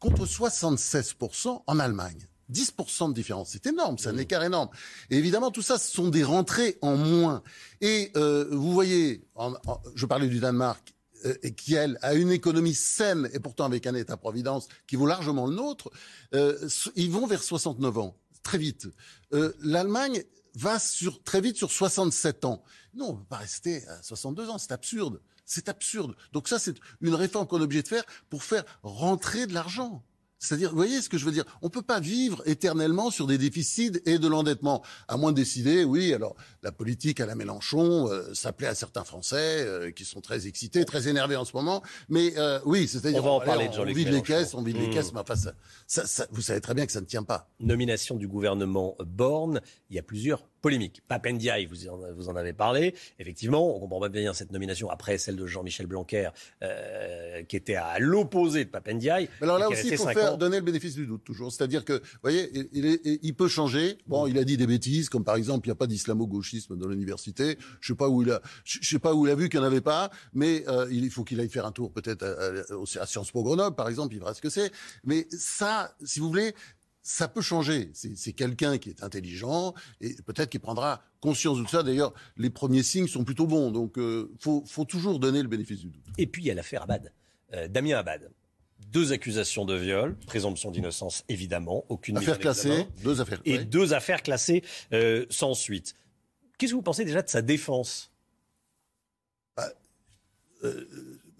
contre 0.00 0.26
76% 0.26 1.62
en 1.66 1.78
Allemagne. 1.78 2.26
10% 2.52 3.08
de 3.08 3.14
différence, 3.14 3.50
c'est 3.50 3.66
énorme, 3.66 3.98
c'est 3.98 4.08
un 4.08 4.14
mmh. 4.14 4.20
écart 4.20 4.42
énorme. 4.42 4.68
Et 5.10 5.16
évidemment, 5.16 5.50
tout 5.50 5.62
ça, 5.62 5.78
ce 5.78 5.90
sont 5.90 6.08
des 6.08 6.24
rentrées 6.24 6.76
en 6.82 6.96
moins. 6.96 7.42
Et 7.80 8.10
euh, 8.16 8.48
vous 8.50 8.72
voyez, 8.72 9.24
je 9.94 10.06
parlais 10.06 10.28
du 10.28 10.40
Danemark, 10.40 10.94
euh, 11.24 11.34
et 11.42 11.54
qui, 11.54 11.74
elle, 11.74 11.98
a 12.02 12.14
une 12.14 12.30
économie 12.30 12.74
saine, 12.74 13.28
et 13.32 13.40
pourtant 13.40 13.64
avec 13.64 13.86
un 13.86 13.94
État-providence 13.94 14.68
qui 14.86 14.96
vaut 14.96 15.06
largement 15.06 15.46
le 15.46 15.54
nôtre, 15.54 15.90
euh, 16.34 16.68
ils 16.96 17.10
vont 17.10 17.26
vers 17.26 17.42
69 17.42 17.98
ans, 17.98 18.16
très 18.42 18.58
vite. 18.58 18.88
L'Allemagne 19.60 20.24
va 20.54 20.78
sur, 20.78 21.22
très 21.22 21.40
vite 21.40 21.56
sur 21.56 21.70
67 21.70 22.44
ans. 22.44 22.62
Non, 22.94 23.06
on 23.06 23.12
ne 23.12 23.18
peut 23.18 23.24
pas 23.28 23.36
rester 23.36 23.86
à 23.88 24.02
62 24.02 24.50
ans, 24.50 24.58
c'est 24.58 24.72
absurde. 24.72 25.20
C'est 25.44 25.68
absurde. 25.68 26.14
Donc 26.32 26.48
ça, 26.48 26.58
c'est 26.58 26.76
une 27.00 27.14
réforme 27.14 27.46
qu'on 27.46 27.60
est 27.60 27.64
obligé 27.64 27.82
de 27.82 27.88
faire 27.88 28.04
pour 28.30 28.44
faire 28.44 28.64
rentrer 28.82 29.46
de 29.46 29.54
l'argent. 29.54 30.04
C'est-à-dire, 30.42 30.70
vous 30.70 30.76
voyez 30.76 31.00
ce 31.00 31.08
que 31.08 31.18
je 31.18 31.24
veux 31.24 31.30
dire? 31.30 31.44
On 31.62 31.70
peut 31.70 31.82
pas 31.82 32.00
vivre 32.00 32.42
éternellement 32.46 33.12
sur 33.12 33.28
des 33.28 33.38
déficits 33.38 33.92
et 34.06 34.18
de 34.18 34.26
l'endettement, 34.26 34.82
à 35.06 35.16
moins 35.16 35.30
de 35.30 35.36
décider, 35.36 35.84
oui, 35.84 36.12
alors 36.12 36.34
la 36.64 36.72
politique 36.72 37.20
à 37.20 37.26
la 37.26 37.36
Mélenchon, 37.36 38.10
euh, 38.10 38.34
ça 38.34 38.52
plaît 38.52 38.66
à 38.66 38.74
certains 38.74 39.04
Français 39.04 39.36
euh, 39.64 39.92
qui 39.92 40.04
sont 40.04 40.20
très 40.20 40.48
excités, 40.48 40.84
très 40.84 41.06
énervés 41.06 41.36
en 41.36 41.44
ce 41.44 41.56
moment, 41.56 41.80
mais 42.08 42.36
euh, 42.38 42.58
oui, 42.64 42.88
c'est-à-dire, 42.88 43.24
on, 43.24 43.28
va 43.28 43.32
en 43.34 43.40
parler 43.40 43.68
de 43.68 43.78
on, 43.78 43.84
vide 43.84 44.08
les 44.08 44.22
caisses, 44.22 44.52
on 44.54 44.62
vide 44.62 44.78
les 44.78 44.88
hmm. 44.88 44.94
caisses, 44.94 45.12
mais 45.12 45.20
enfin, 45.20 45.36
ça, 45.36 45.52
ça, 45.86 46.26
vous 46.32 46.42
savez 46.42 46.60
très 46.60 46.74
bien 46.74 46.86
que 46.86 46.92
ça 46.92 47.00
ne 47.00 47.06
tient 47.06 47.22
pas. 47.22 47.48
Nomination 47.60 48.16
du 48.16 48.26
gouvernement 48.26 48.96
Borne, 48.98 49.60
il 49.90 49.96
y 49.96 50.00
a 50.00 50.02
plusieurs 50.02 50.42
polémique. 50.62 51.02
Papendiaï, 51.08 51.66
vous 51.66 51.88
en, 51.88 52.00
vous 52.14 52.28
en 52.28 52.36
avez 52.36 52.52
parlé. 52.52 52.94
Effectivement, 53.18 53.76
on 53.76 53.80
comprend 53.80 54.00
pas 54.00 54.08
bien 54.08 54.32
cette 54.32 54.52
nomination 54.52 54.88
après 54.88 55.18
celle 55.18 55.36
de 55.36 55.46
Jean-Michel 55.46 55.86
Blanquer, 55.86 56.30
euh, 56.62 57.42
qui 57.42 57.56
était 57.56 57.74
à 57.74 57.98
l'opposé 57.98 58.64
de 58.64 58.70
Papendiaï. 58.70 59.28
Alors 59.40 59.58
là 59.58 59.68
aussi, 59.68 59.88
il 59.88 59.96
faut 59.96 60.06
faire 60.06 60.38
donner 60.38 60.56
le 60.56 60.62
bénéfice 60.62 60.94
du 60.94 61.06
doute 61.06 61.24
toujours. 61.24 61.52
C'est-à-dire 61.52 61.84
que, 61.84 61.94
vous 61.94 62.18
voyez, 62.22 62.48
il, 62.72 63.20
il, 63.22 63.34
peut 63.34 63.48
changer. 63.48 63.98
Bon, 64.06 64.26
il 64.26 64.38
a 64.38 64.44
dit 64.44 64.56
des 64.56 64.66
bêtises, 64.66 65.08
comme 65.08 65.24
par 65.24 65.34
exemple, 65.34 65.66
il 65.66 65.70
n'y 65.70 65.72
a 65.72 65.76
pas 65.76 65.88
d'islamo-gauchisme 65.88 66.76
dans 66.76 66.88
l'université. 66.88 67.58
Je 67.80 67.92
sais 67.92 67.96
pas 67.96 68.08
où 68.08 68.22
il 68.22 68.30
a, 68.30 68.40
je 68.64 68.88
sais 68.88 69.00
pas 69.00 69.14
où 69.14 69.26
il 69.26 69.32
a 69.32 69.34
vu 69.34 69.48
qu'il 69.48 69.58
n'y 69.58 69.66
en 69.66 69.68
avait 69.68 69.80
pas, 69.80 70.10
mais 70.32 70.64
euh, 70.68 70.86
il 70.90 71.10
faut 71.10 71.24
qu'il 71.24 71.40
aille 71.40 71.50
faire 71.50 71.66
un 71.66 71.72
tour 71.72 71.92
peut-être 71.92 72.22
à, 72.22 72.30
à, 72.30 73.02
à, 73.02 73.06
Sciences 73.06 73.32
Po 73.32 73.42
Grenoble, 73.42 73.74
par 73.74 73.88
exemple, 73.88 74.14
il 74.14 74.20
verra 74.20 74.34
ce 74.34 74.40
que 74.40 74.50
c'est. 74.50 74.70
Mais 75.04 75.26
ça, 75.30 75.94
si 76.04 76.20
vous 76.20 76.28
voulez, 76.28 76.54
ça 77.02 77.28
peut 77.28 77.40
changer. 77.40 77.90
C'est 77.94 78.32
quelqu'un 78.32 78.78
qui 78.78 78.90
est 78.90 79.02
intelligent 79.02 79.74
et 80.00 80.14
peut-être 80.24 80.50
qu'il 80.50 80.60
prendra 80.60 81.02
conscience 81.20 81.58
de 81.58 81.64
tout 81.64 81.70
ça. 81.70 81.82
D'ailleurs, 81.82 82.14
les 82.36 82.50
premiers 82.50 82.82
signes 82.82 83.08
sont 83.08 83.24
plutôt 83.24 83.46
bons. 83.46 83.70
Donc, 83.70 83.98
euh, 83.98 84.32
faut, 84.38 84.64
faut, 84.66 84.84
toujours 84.84 85.18
donner 85.18 85.42
le 85.42 85.48
bénéfice 85.48 85.80
du 85.80 85.90
doute. 85.90 86.04
Et 86.18 86.26
puis, 86.26 86.42
il 86.42 86.46
y 86.46 86.50
a 86.50 86.54
l'affaire 86.54 86.82
Abad. 86.82 87.12
Euh, 87.54 87.68
Damien 87.68 87.98
Abad. 87.98 88.30
Deux 88.88 89.12
accusations 89.12 89.64
de 89.64 89.74
viol, 89.74 90.16
présomption 90.26 90.70
d'innocence 90.70 91.24
évidemment, 91.28 91.84
aucune 91.88 92.18
affaire 92.18 92.38
classée, 92.38 92.86
deux 93.02 93.20
affaires 93.20 93.40
et 93.44 93.58
deux 93.64 93.94
affaires 93.94 94.22
classées 94.22 94.62
euh, 94.92 95.24
sans 95.30 95.54
suite. 95.54 95.94
Qu'est-ce 96.58 96.72
que 96.72 96.76
vous 96.76 96.82
pensez 96.82 97.04
déjà 97.04 97.22
de 97.22 97.28
sa 97.28 97.42
défense? 97.42 98.10
Bah, 99.56 99.68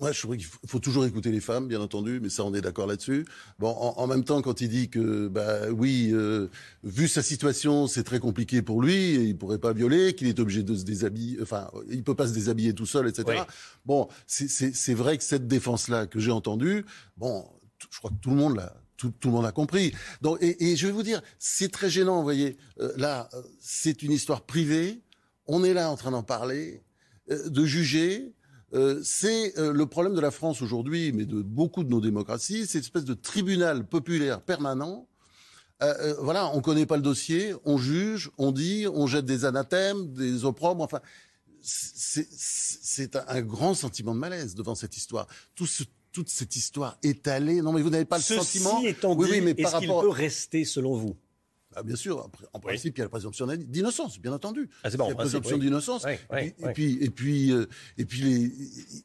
Ouais, 0.02 0.12
je 0.12 0.18
trouve 0.18 0.36
qu'il 0.36 0.48
faut 0.66 0.80
toujours 0.80 1.04
écouter 1.04 1.30
les 1.30 1.38
femmes, 1.38 1.68
bien 1.68 1.80
entendu, 1.80 2.18
mais 2.20 2.28
ça, 2.28 2.44
on 2.44 2.52
est 2.54 2.60
d'accord 2.60 2.88
là-dessus. 2.88 3.24
Bon, 3.60 3.68
en, 3.68 4.06
même 4.08 4.24
temps, 4.24 4.42
quand 4.42 4.60
il 4.60 4.68
dit 4.68 4.90
que, 4.90 5.28
bah 5.28 5.70
oui, 5.70 6.10
euh, 6.12 6.48
vu 6.82 7.06
sa 7.06 7.22
situation, 7.22 7.86
c'est 7.86 8.02
très 8.02 8.18
compliqué 8.18 8.62
pour 8.62 8.82
lui, 8.82 9.14
il 9.14 9.38
pourrait 9.38 9.60
pas 9.60 9.72
violer, 9.72 10.16
qu'il 10.16 10.26
est 10.26 10.40
obligé 10.40 10.64
de 10.64 10.74
se 10.74 10.82
déshabiller, 10.82 11.38
enfin, 11.40 11.70
il 11.88 12.02
peut 12.02 12.16
pas 12.16 12.26
se 12.26 12.32
déshabiller 12.32 12.74
tout 12.74 12.84
seul, 12.84 13.06
etc. 13.06 13.44
Bon, 13.86 14.08
c'est 14.26 14.94
vrai 14.94 15.18
que 15.18 15.22
cette 15.22 15.46
défense-là 15.46 16.08
que 16.08 16.18
j'ai 16.18 16.32
entendue, 16.32 16.84
bon, 17.16 17.48
je 17.78 17.98
crois 17.98 18.10
que 18.10 18.20
tout 18.20 18.30
le 18.30 18.36
monde 18.36 18.56
l'a. 18.56 18.74
Tout, 18.96 19.12
le 19.24 19.30
monde 19.30 19.46
a 19.46 19.52
compris. 19.52 19.92
Donc, 20.20 20.38
et, 20.40 20.76
je 20.76 20.86
vais 20.86 20.92
vous 20.92 21.02
dire, 21.02 21.22
c'est 21.38 21.70
très 21.70 21.90
gênant, 21.90 22.18
vous 22.18 22.22
voyez. 22.22 22.56
Euh, 22.80 22.92
là, 22.96 23.28
euh, 23.34 23.42
c'est 23.60 24.02
une 24.02 24.12
histoire 24.12 24.42
privée. 24.42 25.00
On 25.46 25.64
est 25.64 25.74
là 25.74 25.90
en 25.90 25.96
train 25.96 26.12
d'en 26.12 26.22
parler, 26.22 26.84
de 27.28 27.64
juger. 27.64 28.32
Euh, 28.74 29.00
c'est 29.04 29.58
euh, 29.58 29.72
le 29.72 29.86
problème 29.86 30.14
de 30.14 30.20
la 30.20 30.30
France 30.30 30.62
aujourd'hui, 30.62 31.12
mais 31.12 31.24
de 31.24 31.42
beaucoup 31.42 31.84
de 31.84 31.90
nos 31.90 32.00
démocraties, 32.00 32.66
c'est 32.66 32.78
une 32.78 32.84
espèce 32.84 33.04
de 33.04 33.14
tribunal 33.14 33.86
populaire 33.86 34.40
permanent. 34.40 35.06
Euh, 35.82 36.14
voilà, 36.20 36.48
on 36.54 36.60
connaît 36.60 36.86
pas 36.86 36.96
le 36.96 37.02
dossier, 37.02 37.54
on 37.64 37.76
juge, 37.76 38.30
on 38.38 38.52
dit, 38.52 38.86
on 38.92 39.06
jette 39.06 39.24
des 39.24 39.44
anathèmes, 39.44 40.12
des 40.12 40.44
opprobres, 40.44 40.84
enfin, 40.84 41.00
c'est 41.60 43.16
un, 43.16 43.42
grand 43.42 43.74
sentiment 43.74 44.14
de 44.14 44.20
malaise 44.20 44.54
devant 44.54 44.74
cette 44.74 44.96
histoire. 44.96 45.26
toute 45.54 46.28
cette 46.28 46.56
histoire 46.56 46.98
étalée. 47.02 47.62
Non, 47.62 47.72
mais 47.72 47.82
vous 47.82 47.90
n'avez 47.90 48.04
pas 48.04 48.18
le 48.18 48.22
sentiment. 48.22 48.80
Étant 48.82 49.14
oui, 49.14 49.28
oui, 49.30 49.40
mais 49.40 49.54
est-ce 49.56 49.78
qu'il 49.78 49.88
peut 49.88 50.08
rester 50.08 50.64
selon 50.64 50.94
vous? 50.96 51.16
Ah, 51.74 51.82
bien 51.82 51.96
sûr, 51.96 52.28
en 52.52 52.60
principe, 52.60 52.96
il 52.96 53.00
y 53.00 53.02
a 53.02 53.04
la 53.04 53.10
présomption 53.10 53.46
d'innocence, 53.46 54.20
bien 54.20 54.32
entendu. 54.32 54.68
Ah, 54.84 54.90
bon, 54.90 55.04
il 55.04 55.08
y 55.08 55.10
a 55.10 55.10
la 55.10 55.14
présomption 55.16 55.58
d'innocence. 55.58 56.06
et, 56.06 56.52
puis, 56.74 56.98
et 57.00 57.10
puis, 57.10 57.52
euh, 57.52 57.66
et 57.98 58.04
puis 58.04 58.22
les, 58.22 58.52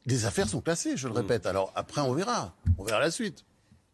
les, 0.06 0.24
affaires 0.24 0.48
sont 0.48 0.60
classées, 0.60 0.96
je 0.96 1.08
le 1.08 1.14
mm. 1.14 1.16
répète. 1.16 1.46
Alors 1.46 1.72
après, 1.74 2.00
on 2.00 2.12
verra. 2.12 2.54
On 2.78 2.84
verra 2.84 3.00
la 3.00 3.10
suite. 3.10 3.44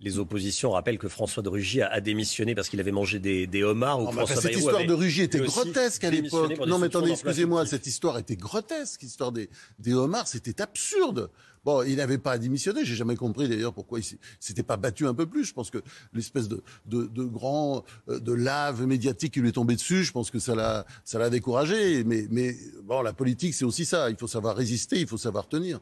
Les 0.00 0.18
oppositions 0.18 0.72
rappellent 0.72 0.98
que 0.98 1.08
François 1.08 1.42
de 1.42 1.48
Rugy 1.48 1.80
a, 1.80 2.00
démissionné 2.00 2.54
parce 2.54 2.68
qu'il 2.68 2.80
avait 2.80 2.92
mangé 2.92 3.20
des, 3.20 3.46
des 3.46 3.62
homards. 3.62 4.02
Ou 4.02 4.12
François 4.12 4.36
cette 4.36 4.56
histoire 4.56 4.84
de 4.84 4.92
Rugy 4.92 5.22
était 5.22 5.38
grotesque 5.38 6.04
à 6.04 6.10
l'époque. 6.10 6.58
Non, 6.66 6.78
mais 6.78 6.86
attendez, 6.86 7.12
excusez-moi, 7.12 7.64
cette 7.64 7.86
histoire 7.86 8.18
était 8.18 8.36
grotesque. 8.36 9.02
L'histoire 9.02 9.32
des, 9.32 9.48
des 9.78 9.94
homards, 9.94 10.28
c'était 10.28 10.60
absurde. 10.60 11.30
Bon, 11.64 11.82
il 11.82 11.96
n'avait 11.96 12.18
pas 12.18 12.32
à 12.32 12.38
démissionner. 12.38 12.84
J'ai 12.84 12.94
jamais 12.94 13.16
compris 13.16 13.48
d'ailleurs 13.48 13.72
pourquoi 13.72 14.00
il 14.00 14.04
s'était 14.40 14.62
pas 14.62 14.76
battu 14.76 15.06
un 15.06 15.14
peu 15.14 15.26
plus. 15.26 15.44
Je 15.44 15.54
pense 15.54 15.70
que 15.70 15.78
l'espèce 16.12 16.48
de, 16.48 16.62
de, 16.86 17.04
de, 17.06 17.24
grand 17.24 17.84
euh, 18.08 18.18
de 18.18 18.32
lave 18.32 18.86
médiatique 18.86 19.34
qui 19.34 19.40
lui 19.40 19.48
est 19.48 19.52
tombé 19.52 19.74
dessus, 19.74 20.04
je 20.04 20.12
pense 20.12 20.30
que 20.30 20.38
ça 20.38 20.54
l'a 20.54 20.86
ça 21.04 21.18
l'a 21.18 21.30
découragé. 21.30 22.04
Mais 22.04 22.26
mais 22.30 22.56
bon, 22.82 23.02
la 23.02 23.12
politique 23.12 23.54
c'est 23.54 23.64
aussi 23.64 23.84
ça. 23.84 24.10
Il 24.10 24.16
faut 24.16 24.28
savoir 24.28 24.56
résister, 24.56 25.00
il 25.00 25.06
faut 25.06 25.18
savoir 25.18 25.48
tenir. 25.48 25.80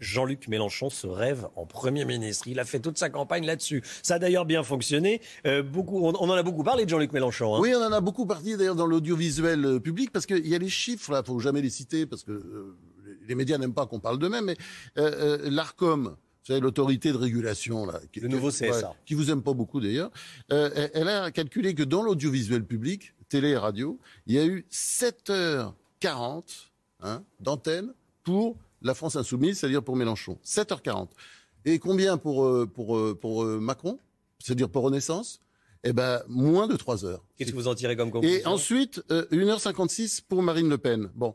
Jean-Luc 0.00 0.48
Mélenchon 0.48 0.90
se 0.90 1.06
rêve 1.06 1.48
en 1.56 1.66
Premier 1.66 2.04
ministre. 2.04 2.46
Il 2.46 2.60
a 2.60 2.64
fait 2.64 2.80
toute 2.80 2.98
sa 2.98 3.10
campagne 3.10 3.46
là-dessus. 3.46 3.82
Ça 4.02 4.14
a 4.14 4.18
d'ailleurs 4.18 4.44
bien 4.44 4.62
fonctionné. 4.62 5.20
Euh, 5.46 5.62
beaucoup, 5.62 6.04
on, 6.04 6.14
en 6.14 6.30
a 6.30 6.42
beaucoup 6.42 6.62
parlé 6.62 6.84
de 6.84 6.90
Jean-Luc 6.90 7.12
Mélenchon. 7.12 7.54
Hein. 7.54 7.60
Oui, 7.60 7.72
on 7.74 7.82
en 7.82 7.92
a 7.92 8.00
beaucoup 8.00 8.26
parlé 8.26 8.56
d'ailleurs 8.56 8.74
dans 8.74 8.86
l'audiovisuel 8.86 9.64
euh, 9.64 9.80
public 9.80 10.10
parce 10.12 10.26
qu'il 10.26 10.46
y 10.46 10.54
a 10.54 10.58
les 10.58 10.68
chiffres, 10.68 11.10
là, 11.12 11.22
faut 11.24 11.38
jamais 11.40 11.62
les 11.62 11.70
citer 11.70 12.06
parce 12.06 12.22
que 12.22 12.74
les 13.28 13.34
médias 13.34 13.58
n'aiment 13.58 13.74
pas 13.74 13.86
qu'on 13.86 14.00
parle 14.00 14.18
d'eux-mêmes, 14.18 14.46
mais 14.46 14.56
euh, 14.98 15.38
euh, 15.44 15.50
l'ARCOM, 15.50 16.08
vous 16.08 16.46
savez, 16.46 16.60
l'autorité 16.60 17.12
de 17.12 17.16
régulation, 17.16 17.86
là, 17.86 18.00
qui, 18.12 18.20
le 18.20 18.28
nouveau 18.28 18.50
CSA, 18.50 18.94
qui 19.06 19.14
vous 19.14 19.30
aime 19.30 19.42
pas 19.42 19.54
beaucoup 19.54 19.80
d'ailleurs, 19.80 20.10
euh, 20.52 20.88
elle 20.92 21.08
a 21.08 21.30
calculé 21.30 21.74
que 21.74 21.82
dans 21.82 22.02
l'audiovisuel 22.02 22.64
public, 22.64 23.14
télé 23.28 23.50
et 23.50 23.56
radio, 23.56 23.98
il 24.26 24.34
y 24.34 24.38
a 24.38 24.44
eu 24.44 24.66
7h40 24.70 26.42
hein, 27.00 27.22
d'antenne 27.40 27.92
pour 28.22 28.56
la 28.82 28.94
France 28.94 29.16
insoumise, 29.16 29.58
c'est-à-dire 29.58 29.82
pour 29.82 29.96
Mélenchon. 29.96 30.38
7h40. 30.44 31.08
Et 31.64 31.78
combien 31.78 32.18
pour, 32.18 32.68
pour, 32.72 33.18
pour 33.18 33.44
Macron 33.44 33.98
C'est-à-dire 34.38 34.68
pour 34.68 34.84
Renaissance? 34.84 35.40
Eh 35.86 35.92
ben, 35.92 36.22
moins 36.28 36.66
de 36.66 36.76
3 36.76 37.04
heures. 37.04 37.22
Qu'est-ce 37.36 37.50
que 37.50 37.56
vous 37.56 37.68
en 37.68 37.74
tirez 37.74 37.96
comme 37.96 38.10
conclusion? 38.10 38.38
Et 38.38 38.46
ensuite, 38.46 39.02
1h56 39.10 40.22
pour 40.26 40.42
Marine 40.42 40.68
Le 40.68 40.78
Pen. 40.78 41.10
Bon. 41.14 41.34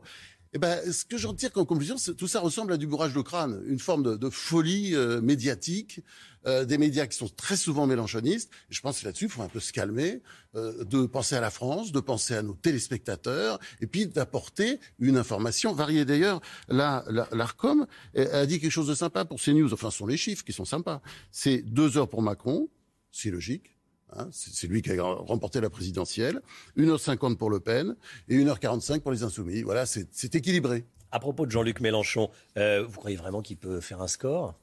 Eh 0.52 0.58
ben, 0.58 0.80
ce 0.92 1.04
que 1.04 1.16
j'en 1.16 1.32
tire 1.32 1.52
comme 1.52 1.64
conclusion, 1.64 1.94
tout 2.18 2.26
ça 2.26 2.40
ressemble 2.40 2.72
à 2.72 2.76
du 2.76 2.88
bourrage 2.88 3.14
de 3.14 3.20
crâne, 3.20 3.62
une 3.66 3.78
forme 3.78 4.02
de, 4.02 4.16
de 4.16 4.30
folie 4.30 4.96
euh, 4.96 5.20
médiatique, 5.20 6.00
euh, 6.44 6.64
des 6.64 6.76
médias 6.76 7.06
qui 7.06 7.16
sont 7.16 7.28
très 7.28 7.56
souvent 7.56 7.86
mélanchonistes. 7.86 8.50
je 8.68 8.80
pense 8.80 9.00
que 9.00 9.04
là-dessus, 9.04 9.26
il 9.26 9.30
faut 9.30 9.42
un 9.42 9.48
peu 9.48 9.60
se 9.60 9.72
calmer, 9.72 10.22
euh, 10.56 10.82
de 10.84 11.06
penser 11.06 11.36
à 11.36 11.40
la 11.40 11.50
France, 11.50 11.92
de 11.92 12.00
penser 12.00 12.34
à 12.34 12.42
nos 12.42 12.54
téléspectateurs, 12.54 13.60
et 13.80 13.86
puis 13.86 14.06
d'apporter 14.06 14.80
une 14.98 15.16
information 15.16 15.72
variée. 15.72 16.04
D'ailleurs, 16.04 16.40
là, 16.68 17.04
l'Arcom 17.30 17.86
a 18.16 18.44
dit 18.44 18.58
quelque 18.58 18.72
chose 18.72 18.88
de 18.88 18.94
sympa 18.96 19.24
pour 19.24 19.40
CNews. 19.40 19.72
Enfin, 19.72 19.92
ce 19.92 19.98
sont 19.98 20.06
les 20.06 20.16
chiffres 20.16 20.44
qui 20.44 20.52
sont 20.52 20.64
sympas. 20.64 21.00
C'est 21.30 21.58
deux 21.58 21.96
heures 21.96 22.08
pour 22.08 22.22
Macron, 22.22 22.68
c'est 23.12 23.30
logique. 23.30 23.76
Hein, 24.16 24.28
c'est 24.32 24.66
lui 24.66 24.82
qui 24.82 24.90
a 24.90 25.02
remporté 25.02 25.60
la 25.60 25.70
présidentielle. 25.70 26.40
1h50 26.76 27.36
pour 27.36 27.50
Le 27.50 27.60
Pen 27.60 27.96
et 28.28 28.36
1h45 28.36 29.00
pour 29.00 29.12
les 29.12 29.22
Insoumis. 29.22 29.62
Voilà, 29.62 29.86
c'est 29.86 30.34
équilibré. 30.34 30.84
À 31.12 31.18
propos 31.18 31.46
de 31.46 31.50
Jean-Luc 31.50 31.80
Mélenchon, 31.80 32.30
euh, 32.56 32.84
vous 32.86 32.96
croyez 32.96 33.16
vraiment 33.16 33.42
qu'il 33.42 33.56
peut 33.56 33.80
faire 33.80 34.00
un 34.00 34.08
score? 34.08 34.54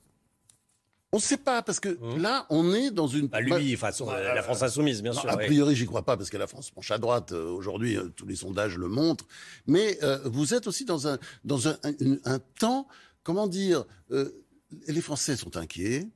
On 1.13 1.17
ne 1.17 1.21
sait 1.21 1.37
pas 1.37 1.61
parce 1.61 1.79
que 1.79 1.97
hum. 2.01 2.21
là, 2.21 2.45
on 2.49 2.73
est 2.73 2.91
dans 2.91 3.07
une. 3.07 3.27
Bah 3.27 3.39
lui, 3.39 3.75
façon, 3.77 4.09
euh, 4.09 4.33
la 4.33 4.43
France 4.43 4.61
insoumise, 4.61 5.01
bien 5.01 5.13
sûr. 5.13 5.29
A 5.29 5.37
priori, 5.37 5.75
j'y 5.75 5.85
crois 5.85 6.03
pas 6.03 6.17
parce 6.17 6.29
que 6.29 6.37
la 6.37 6.47
France 6.47 6.69
penche 6.71 6.91
à 6.91 6.97
droite. 6.97 7.31
Euh, 7.31 7.49
aujourd'hui, 7.49 7.97
tous 8.15 8.25
les 8.25 8.35
sondages 8.35 8.77
le 8.77 8.87
montrent. 8.87 9.25
Mais 9.67 9.97
vous 10.25 10.53
êtes 10.53 10.67
aussi 10.67 10.85
dans 10.85 11.07
un 11.07 11.17
dans 11.43 11.69
un, 11.69 11.77
un 12.25 12.39
temps, 12.59 12.87
comment 13.23 13.47
dire, 13.47 13.85
les 14.09 15.01
Français 15.01 15.37
sont 15.37 15.55
inquiets. 15.55 16.07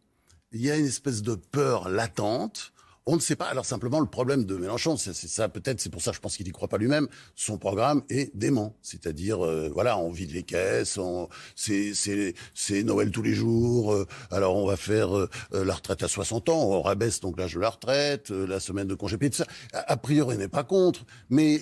Il 0.52 0.62
y 0.62 0.70
a 0.70 0.76
une 0.76 0.86
espèce 0.86 1.22
de 1.22 1.36
peur 1.36 1.88
latente. 1.88 2.74
On 3.08 3.16
ne 3.16 3.22
sait 3.22 3.36
pas. 3.36 3.46
Alors 3.46 3.66
simplement, 3.66 4.00
le 4.00 4.06
problème 4.06 4.46
de 4.46 4.56
Mélenchon, 4.56 4.96
c'est 4.96 5.14
ça 5.16 5.50
peut-être, 5.50 5.82
c'est 5.82 5.90
pour 5.90 6.04
ça, 6.04 6.12
je 6.12 6.20
pense 6.20 6.38
qu'il 6.38 6.46
n'y 6.46 6.52
croit 6.52 6.68
pas 6.68 6.78
lui-même. 6.78 7.08
Son 7.36 7.58
programme 7.58 8.04
est 8.10 8.30
dément, 8.36 8.76
c'est-à-dire, 8.84 9.44
euh, 9.44 9.72
voilà, 9.74 9.98
on 9.98 10.12
vide 10.12 10.32
les 10.32 10.44
caisses, 10.44 11.00
c'est 11.56 12.84
Noël 12.84 13.10
tous 13.10 13.24
les 13.24 13.34
jours. 13.34 13.94
Euh, 13.94 14.08
alors 14.30 14.56
on 14.56 14.68
va 14.68 14.78
faire 14.78 15.18
euh, 15.18 15.28
la 15.52 15.74
retraite 15.74 16.04
à 16.04 16.08
60 16.08 16.50
ans, 16.50 16.62
on 16.62 16.82
rabaisse 16.84 17.22
donc 17.22 17.40
l'âge 17.40 17.56
de 17.56 17.60
la 17.60 17.72
retraite, 17.72 18.30
la 18.30 18.60
semaine 18.60 18.88
de 18.88 18.94
congé 18.94 19.18
payé, 19.18 19.32
tout 19.32 19.38
ça. 19.38 19.48
A, 19.74 19.98
priori, 19.98 20.36
on 20.36 20.40
n'est 20.40 20.48
pas 20.48 20.64
contre, 20.64 21.04
mais 21.32 21.60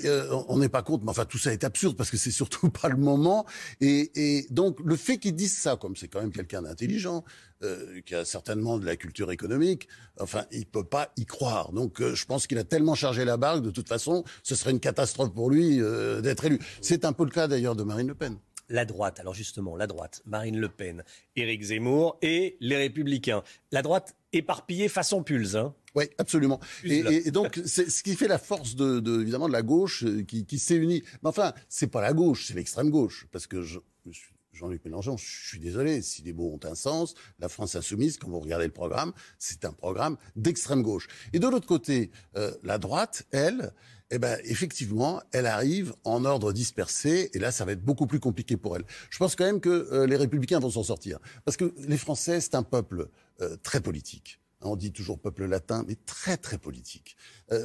on 0.50 0.58
n'est 0.58 0.68
pas 0.68 0.82
contre. 0.82 1.06
Mais 1.06 1.12
enfin, 1.12 1.26
tout 1.26 1.38
ça 1.38 1.54
est 1.54 1.64
absurde 1.64 1.96
parce 1.96 2.12
que 2.12 2.18
c'est 2.18 2.32
surtout 2.32 2.70
pas 2.82 2.90
le 2.90 2.98
moment. 2.98 3.46
Et, 3.80 4.12
et 4.16 4.48
donc 4.50 4.78
le 4.84 4.98
fait 4.98 5.18
qu'il 5.18 5.36
dise 5.36 5.56
ça, 5.56 5.78
comme 5.78 5.96
c'est 5.96 6.10
quand 6.10 6.20
même 6.20 6.34
quelqu'un 6.34 6.64
d'intelligent, 6.64 7.24
euh, 7.62 8.00
qui 8.06 8.16
a 8.16 8.24
certainement 8.24 8.78
de 8.78 8.86
la 8.86 8.96
culture 8.96 9.32
économique, 9.32 9.90
enfin, 10.18 10.46
il 10.50 10.66
peut 10.66 10.86
pas 10.86 11.12
y 11.18 11.26
croire. 11.26 11.74
Donc, 11.74 12.00
euh, 12.00 12.16
je 12.16 12.26
pense 12.26 12.48
qu'il 12.48 12.58
a 12.58 12.64
tellement 12.64 12.96
chargé 12.96 13.26
la 13.26 13.36
barque, 13.36 13.64
de 13.64 13.70
toute 13.70 13.90
façon, 13.90 14.24
ce 14.44 14.56
serait 14.56 14.72
une 14.72 14.80
catastrophe 14.80 15.34
pour 15.34 15.50
lui 15.50 15.82
euh, 15.82 16.22
d'être 16.22 16.46
élu. 16.46 16.60
C'est 16.82 17.04
un 17.04 17.12
peu 17.12 17.26
le 17.26 17.32
cas 17.32 17.50
d'ailleurs 17.50 17.76
de 17.76 17.84
Marine 17.84 18.08
Le 18.08 18.16
Pen. 18.16 18.38
La 18.70 18.86
droite, 18.86 19.20
alors 19.20 19.34
justement, 19.34 19.76
la 19.76 19.88
droite, 19.88 20.22
Marine 20.26 20.58
Le 20.58 20.70
Pen, 20.70 21.04
Éric 21.36 21.64
Zemmour 21.64 22.18
et 22.22 22.56
les 22.62 22.78
Républicains. 22.78 23.44
La 23.72 23.82
droite 23.82 24.16
éparpillée 24.32 24.88
façon 24.88 25.22
pulse, 25.24 25.56
hein 25.56 25.76
oui, 25.96 26.06
absolument. 26.18 26.60
Et, 26.84 27.32
donc, 27.32 27.60
c'est 27.66 27.90
ce 27.90 28.04
qui 28.04 28.16
fait 28.16 28.28
la 28.28 28.38
force 28.38 28.76
de, 28.76 29.00
de 29.00 29.22
évidemment 29.22 29.48
de 29.48 29.54
la 29.54 29.64
gauche 29.64 30.06
qui, 30.28 30.46
qui 30.46 30.60
s'est 30.60 30.76
unie. 30.76 31.04
Mais 31.24 31.30
enfin, 31.30 31.52
c'est 31.68 31.88
pas 31.88 32.00
la 32.00 32.14
gauche, 32.14 32.46
c'est 32.48 32.54
l'extrême 32.54 32.90
gauche, 32.90 33.28
parce 33.32 33.48
que 33.48 33.64
je, 33.64 33.80
je 34.06 34.12
suis 34.12 34.34
Jean-Luc 34.54 34.84
Mélenchon, 34.86 35.18
je 35.18 35.48
suis 35.48 35.60
désolé, 35.60 36.02
si 36.02 36.22
les 36.22 36.34
mots 36.34 36.52
ont 36.54 36.68
un 36.68 36.76
sens, 36.76 37.14
la 37.40 37.50
France 37.50 37.76
insoumise, 37.76 38.18
quand 38.18 38.30
vous 38.30 38.40
regardez 38.40 38.66
le 38.66 38.74
programme, 38.74 39.14
c'est 39.38 39.66
un 39.66 39.72
programme 39.72 40.18
d'extrême 40.36 40.82
gauche. 40.82 41.08
Et 41.34 41.40
de 41.40 41.48
l'autre 41.48 41.68
côté, 41.68 42.12
euh, 42.36 42.52
la 42.64 42.78
droite, 42.78 43.26
elle, 43.32 43.74
eh 44.12 44.18
ben, 44.18 44.40
effectivement, 44.44 45.22
elle 45.32 45.46
arrive 45.46 45.94
en 46.04 46.26
ordre 46.26 46.52
dispersé, 46.52 47.30
et 47.34 47.40
là, 47.40 47.52
ça 47.52 47.64
va 47.64 47.74
être 47.74 47.84
beaucoup 47.84 48.08
plus 48.08 48.20
compliqué 48.20 48.58
pour 48.58 48.76
elle. 48.76 48.84
Je 49.10 49.18
pense 49.18 49.36
quand 49.36 49.46
même 49.46 49.62
que 49.62 49.70
euh, 49.70 50.08
les 50.08 50.18
Républicains 50.18 50.60
vont 50.60 50.72
s'en 50.72 50.84
sortir, 50.84 51.20
parce 51.46 51.58
que 51.58 51.74
les 51.78 51.98
Français, 51.98 52.42
c'est 52.42 52.56
un 52.56 52.64
peuple 52.64 53.08
euh, 53.42 53.56
très 53.64 53.82
politique. 53.82 54.40
On 54.62 54.76
dit 54.76 54.92
toujours 54.92 55.20
peuple 55.20 55.46
latin, 55.46 55.86
mais 55.88 55.96
très 56.06 56.36
très 56.36 56.58
politique, 56.58 57.16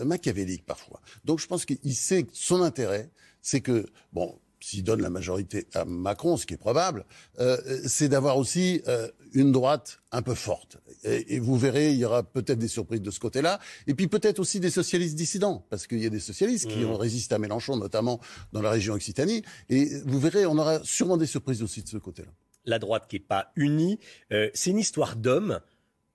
machiavélique 0.05 0.65
parfois. 0.65 1.01
Donc 1.25 1.41
je 1.41 1.49
pense 1.49 1.65
qu'il 1.65 1.97
sait 1.97 2.23
que 2.23 2.31
son 2.33 2.63
intérêt, 2.63 3.11
c'est 3.43 3.61
que 3.61 3.87
bon, 4.13 4.39
s'il 4.65 4.83
donne 4.83 5.03
la 5.03 5.11
majorité 5.11 5.67
à 5.75 5.85
Macron, 5.85 6.39
ce 6.39 6.47
qui 6.47 6.55
est 6.55 6.59
probable, 6.59 7.05
euh, 7.39 7.59
c'est 7.87 8.09
d'avoir 8.09 8.39
aussi 8.39 8.81
euh, 8.89 9.09
une 9.35 9.53
droite 9.53 10.01
un 10.11 10.23
peu 10.23 10.35
forte. 10.35 10.79
Et, 11.05 11.39
vous 11.39 11.59
verrez, 11.59 11.93
il 11.93 11.99
y 11.99 12.05
aura 12.07 12.23
peut-être 12.23 12.59
des 12.59 12.69
surprises 12.69 13.03
de 13.03 13.11
ce 13.11 13.21
côté-là, 13.21 13.61
et 13.87 13.95
puis 13.95 14.07
peut-être 14.07 14.39
aussi 14.39 14.61
des 14.61 14.71
socialistes 14.71 15.17
dissidents, 15.17 15.67
parce 15.69 15.87
qu'il 15.87 15.99
y 15.99 16.07
a 16.07 16.09
des 16.09 16.19
socialistes 16.19 16.67
qui 16.67 16.79
mmh. 16.79 16.89
ont 16.89 16.97
résisté 16.97 17.35
à 17.35 17.39
Mélenchon, 17.39 17.77
notamment 17.77 18.21
dans 18.53 18.63
la 18.63 18.71
région 18.71 18.95
Occitanie, 18.95 19.43
et 19.69 20.01
vous 20.07 20.19
verrez, 20.19 20.47
on 20.47 20.57
aura 20.57 20.83
sûrement 20.83 21.19
des 21.19 21.27
surprises 21.27 21.63
aussi 21.63 21.83
de 21.83 21.89
ce 21.89 21.99
côté-là. 21.99 22.31
La 22.65 22.79
droite 22.79 23.05
qui 23.07 23.17
n'est 23.17 23.21
pas 23.21 23.53
unie, 23.57 23.99
euh, 24.33 24.49
c'est 24.55 24.71
une 24.71 24.79
histoire 24.79 25.17
d'hommes 25.17 25.61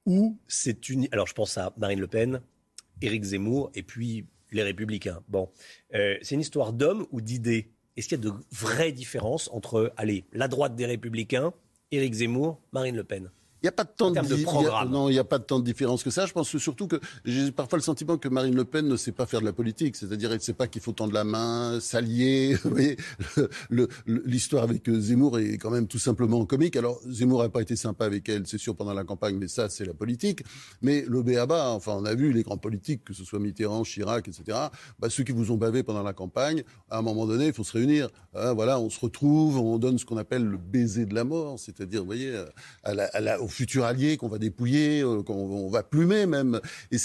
ou 0.07 0.39
c'est 0.47 0.89
une... 0.89 1.07
Alors 1.11 1.27
je 1.27 1.35
pense 1.35 1.55
à 1.59 1.71
Marine 1.77 1.99
Le 1.99 2.07
Pen, 2.07 2.41
Éric 3.03 3.25
Zemmour, 3.25 3.69
et 3.75 3.83
puis 3.83 4.25
les 4.51 4.63
Républicains. 4.63 5.21
Bon, 5.27 5.51
c'est 5.91 6.31
une 6.31 6.41
histoire 6.41 6.73
d'hommes 6.73 7.05
ou 7.11 7.21
d'idées? 7.21 7.69
Est-ce 7.99 8.07
qu'il 8.07 8.17
y 8.17 8.27
a 8.27 8.31
de 8.31 8.33
vraies 8.51 8.91
différences 8.91 9.49
entre, 9.53 9.93
allez, 9.97 10.23
la 10.31 10.47
droite 10.47 10.75
des 10.75 10.85
Républicains 10.85 11.53
Éric 11.91 12.13
Zemmour, 12.13 12.59
Marine 12.71 12.95
Le 12.95 13.03
Pen? 13.03 13.29
Il 13.61 13.65
n'y 13.65 13.69
a 13.69 13.73
pas 13.73 13.83
de 13.83 13.89
temps 13.89 14.11
de, 14.11 14.21
de 14.21 14.43
programme. 14.43 14.89
non, 14.89 15.09
il 15.09 15.13
n'y 15.13 15.19
a 15.19 15.25
pas 15.25 15.37
de 15.37 15.43
temps 15.43 15.59
de 15.59 15.65
différence 15.65 16.01
que 16.01 16.09
ça. 16.11 16.25
Je 16.25 16.31
pense 16.31 16.55
surtout 16.57 16.87
que 16.87 16.97
j'ai 17.25 17.51
parfois 17.51 17.77
le 17.77 17.83
sentiment 17.83 18.17
que 18.17 18.29
Marine 18.29 18.55
Le 18.55 18.63
Pen 18.63 18.87
ne 18.87 18.95
sait 18.95 19.11
pas 19.11 19.25
faire 19.25 19.41
de 19.41 19.45
la 19.45 19.51
politique. 19.51 19.97
C'est-à-dire, 19.97 20.29
elle 20.31 20.37
ne 20.37 20.41
sait 20.41 20.53
pas 20.53 20.67
qu'il 20.67 20.81
faut 20.81 20.93
tendre 20.93 21.13
la 21.13 21.25
main, 21.25 21.79
s'allier. 21.81 22.55
Vous 22.63 22.69
voyez, 22.69 22.97
l'histoire 24.05 24.63
avec 24.63 24.87
euh, 24.87 24.99
Zemmour 24.99 25.39
est 25.39 25.57
quand 25.57 25.71
même 25.71 25.87
tout 25.87 25.99
simplement 25.99 26.45
comique. 26.45 26.77
Alors, 26.77 27.01
Zemmour 27.05 27.43
n'a 27.43 27.49
pas 27.49 27.61
été 27.61 27.75
sympa 27.75 28.05
avec 28.05 28.29
elle, 28.29 28.47
c'est 28.47 28.57
sûr, 28.57 28.75
pendant 28.75 28.93
la 28.93 29.03
campagne, 29.03 29.35
mais 29.37 29.49
ça, 29.49 29.67
c'est 29.69 29.85
la 29.85 29.93
politique. 29.93 30.43
Mais 30.81 31.03
le 31.05 31.21
béaba, 31.21 31.71
enfin, 31.71 31.93
on 31.97 32.05
a 32.05 32.15
vu 32.15 32.31
les 32.31 32.43
grands 32.43 32.57
politiques, 32.57 33.03
que 33.03 33.13
ce 33.13 33.25
soit 33.25 33.39
Mitterrand, 33.39 33.83
Chirac, 33.83 34.27
etc. 34.29 34.57
Bah, 34.99 35.09
ceux 35.09 35.23
qui 35.23 35.33
vous 35.33 35.51
ont 35.51 35.57
bavé 35.57 35.83
pendant 35.83 36.03
la 36.03 36.13
campagne, 36.13 36.63
à 36.89 36.99
un 36.99 37.01
moment 37.01 37.25
donné, 37.25 37.47
il 37.47 37.53
faut 37.53 37.65
se 37.65 37.73
réunir. 37.73 38.07
Hein, 38.35 38.53
voilà, 38.53 38.79
on 38.79 38.89
se 38.89 38.99
retrouve, 39.01 39.57
on 39.57 39.77
donne 39.79 39.97
ce 39.97 40.05
qu'on 40.05 40.17
appelle 40.17 40.45
le 40.45 40.57
baiser 40.57 41.05
de 41.05 41.13
la 41.13 41.25
mort, 41.25 41.59
c'est-à-dire, 41.59 42.01
vous 42.01 42.05
voyez, 42.05 42.33
à 42.83 42.93
la, 42.93 43.05
à 43.07 43.19
la, 43.19 43.41
futur 43.49 43.85
allié 43.85 44.17
qu'on 44.17 44.27
va 44.27 44.37
dépouiller, 44.37 45.01
euh, 45.01 45.23
qu'on 45.23 45.69
va 45.69 45.83
plumer 45.83 46.25
même. 46.25 46.59
Et, 46.91 46.97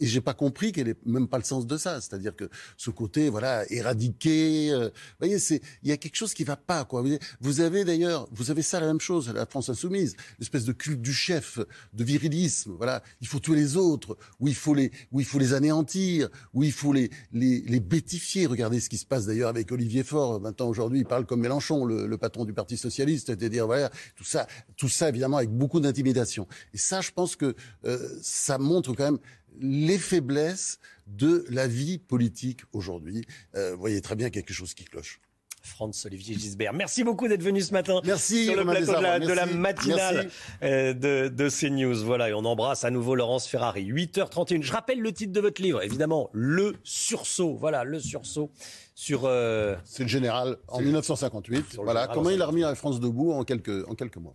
j'ai 0.00 0.20
pas 0.20 0.34
compris 0.34 0.72
qu'elle 0.72 0.88
est 0.88 1.06
même 1.06 1.28
pas 1.28 1.38
le 1.38 1.44
sens 1.44 1.66
de 1.66 1.76
ça. 1.76 2.00
C'est-à-dire 2.00 2.34
que 2.36 2.48
ce 2.76 2.90
côté, 2.90 3.28
voilà, 3.28 3.64
éradiqué. 3.70 4.70
Euh, 4.70 4.86
vous 4.86 5.18
voyez, 5.20 5.38
c'est 5.38 5.60
il 5.82 5.88
y 5.88 5.92
a 5.92 5.96
quelque 5.96 6.16
chose 6.16 6.34
qui 6.34 6.44
va 6.44 6.56
pas 6.56 6.84
quoi. 6.84 7.04
Vous 7.40 7.60
avez 7.60 7.84
d'ailleurs, 7.84 8.28
vous 8.32 8.50
avez 8.50 8.62
ça 8.62 8.80
la 8.80 8.86
même 8.86 9.00
chose, 9.00 9.32
la 9.32 9.46
France 9.46 9.68
insoumise, 9.68 10.16
l'espèce 10.38 10.64
de 10.64 10.72
culte 10.72 11.00
du 11.00 11.12
chef, 11.12 11.58
de 11.92 12.04
virilisme. 12.04 12.72
Voilà, 12.76 13.02
il 13.20 13.26
faut 13.26 13.40
tuer 13.40 13.56
les 13.56 13.76
autres, 13.76 14.16
où 14.40 14.48
il 14.48 14.54
faut 14.54 14.74
les, 14.74 14.90
où 15.10 15.20
il 15.20 15.26
faut 15.26 15.38
les 15.38 15.54
anéantir, 15.54 16.28
où 16.54 16.62
il 16.62 16.72
faut 16.72 16.92
les 16.92 17.10
les, 17.32 17.62
les 17.62 17.80
bêtifier. 17.80 18.46
Regardez 18.46 18.80
ce 18.80 18.88
qui 18.88 18.98
se 18.98 19.06
passe 19.06 19.26
d'ailleurs 19.26 19.48
avec 19.48 19.70
Olivier 19.72 20.02
Faure. 20.02 20.40
Maintenant 20.40 20.68
aujourd'hui, 20.68 21.00
il 21.00 21.06
parle 21.06 21.26
comme 21.26 21.40
Mélenchon, 21.40 21.84
le, 21.84 22.06
le 22.06 22.18
patron 22.18 22.44
du 22.44 22.52
Parti 22.52 22.76
socialiste, 22.76 23.26
c'est-à-dire 23.26 23.66
voilà, 23.66 23.90
tout 24.16 24.24
ça, 24.24 24.46
tout 24.76 24.88
ça 24.88 25.08
évidemment 25.08 25.38
avec 25.38 25.50
beaucoup 25.62 25.78
d'intimidation. 25.78 26.48
Et 26.74 26.78
ça, 26.78 27.00
je 27.00 27.12
pense 27.12 27.36
que 27.36 27.54
euh, 27.84 28.08
ça 28.20 28.58
montre 28.58 28.94
quand 28.94 29.04
même 29.04 29.20
les 29.60 29.98
faiblesses 29.98 30.80
de 31.06 31.44
la 31.50 31.68
vie 31.68 31.98
politique 31.98 32.62
aujourd'hui. 32.72 33.24
Euh, 33.54 33.74
vous 33.74 33.80
voyez 33.80 34.00
très 34.00 34.16
bien 34.16 34.28
quelque 34.28 34.52
chose 34.52 34.74
qui 34.74 34.84
cloche. 34.84 35.20
Franz 35.62 36.04
Olivier 36.04 36.34
Gisbert. 36.34 36.72
Merci 36.72 37.04
beaucoup 37.04 37.28
d'être 37.28 37.44
venu 37.44 37.60
ce 37.60 37.72
matin 37.72 38.00
Merci, 38.04 38.46
sur 38.46 38.56
le 38.56 38.64
plateau 38.64 38.86
de 38.86 39.32
la, 39.32 39.46
matinale 39.46 40.28
euh, 40.64 40.92
de, 40.92 41.28
de, 41.28 41.48
CNews. 41.48 42.04
Voilà, 42.04 42.30
et 42.30 42.34
on 42.34 42.44
embrasse 42.44 42.82
à 42.82 42.90
nouveau 42.90 43.14
Laurence 43.14 43.46
Ferrari. 43.46 43.84
8h31. 43.84 44.62
Je 44.62 44.72
rappelle 44.72 44.98
le 44.98 45.12
titre 45.12 45.32
de 45.32 45.40
votre 45.40 45.62
livre, 45.62 45.80
évidemment, 45.80 46.28
Le 46.32 46.74
Sursaut. 46.82 47.54
Voilà, 47.54 47.84
Le 47.84 48.00
Sursaut 48.00 48.50
sur. 48.96 49.20
C'est 49.84 50.02
le 50.02 50.08
général 50.08 50.56
en 50.66 50.80
1958. 50.80 51.76
Voilà, 51.76 52.08
comment 52.12 52.30
il 52.30 52.42
a 52.42 52.46
remis 52.46 52.62
la 52.62 52.74
France 52.74 52.98
debout 52.98 53.30
en 53.30 53.44
quelques, 53.44 53.88
en 53.88 53.94
quelques 53.94 54.16
mois. 54.16 54.34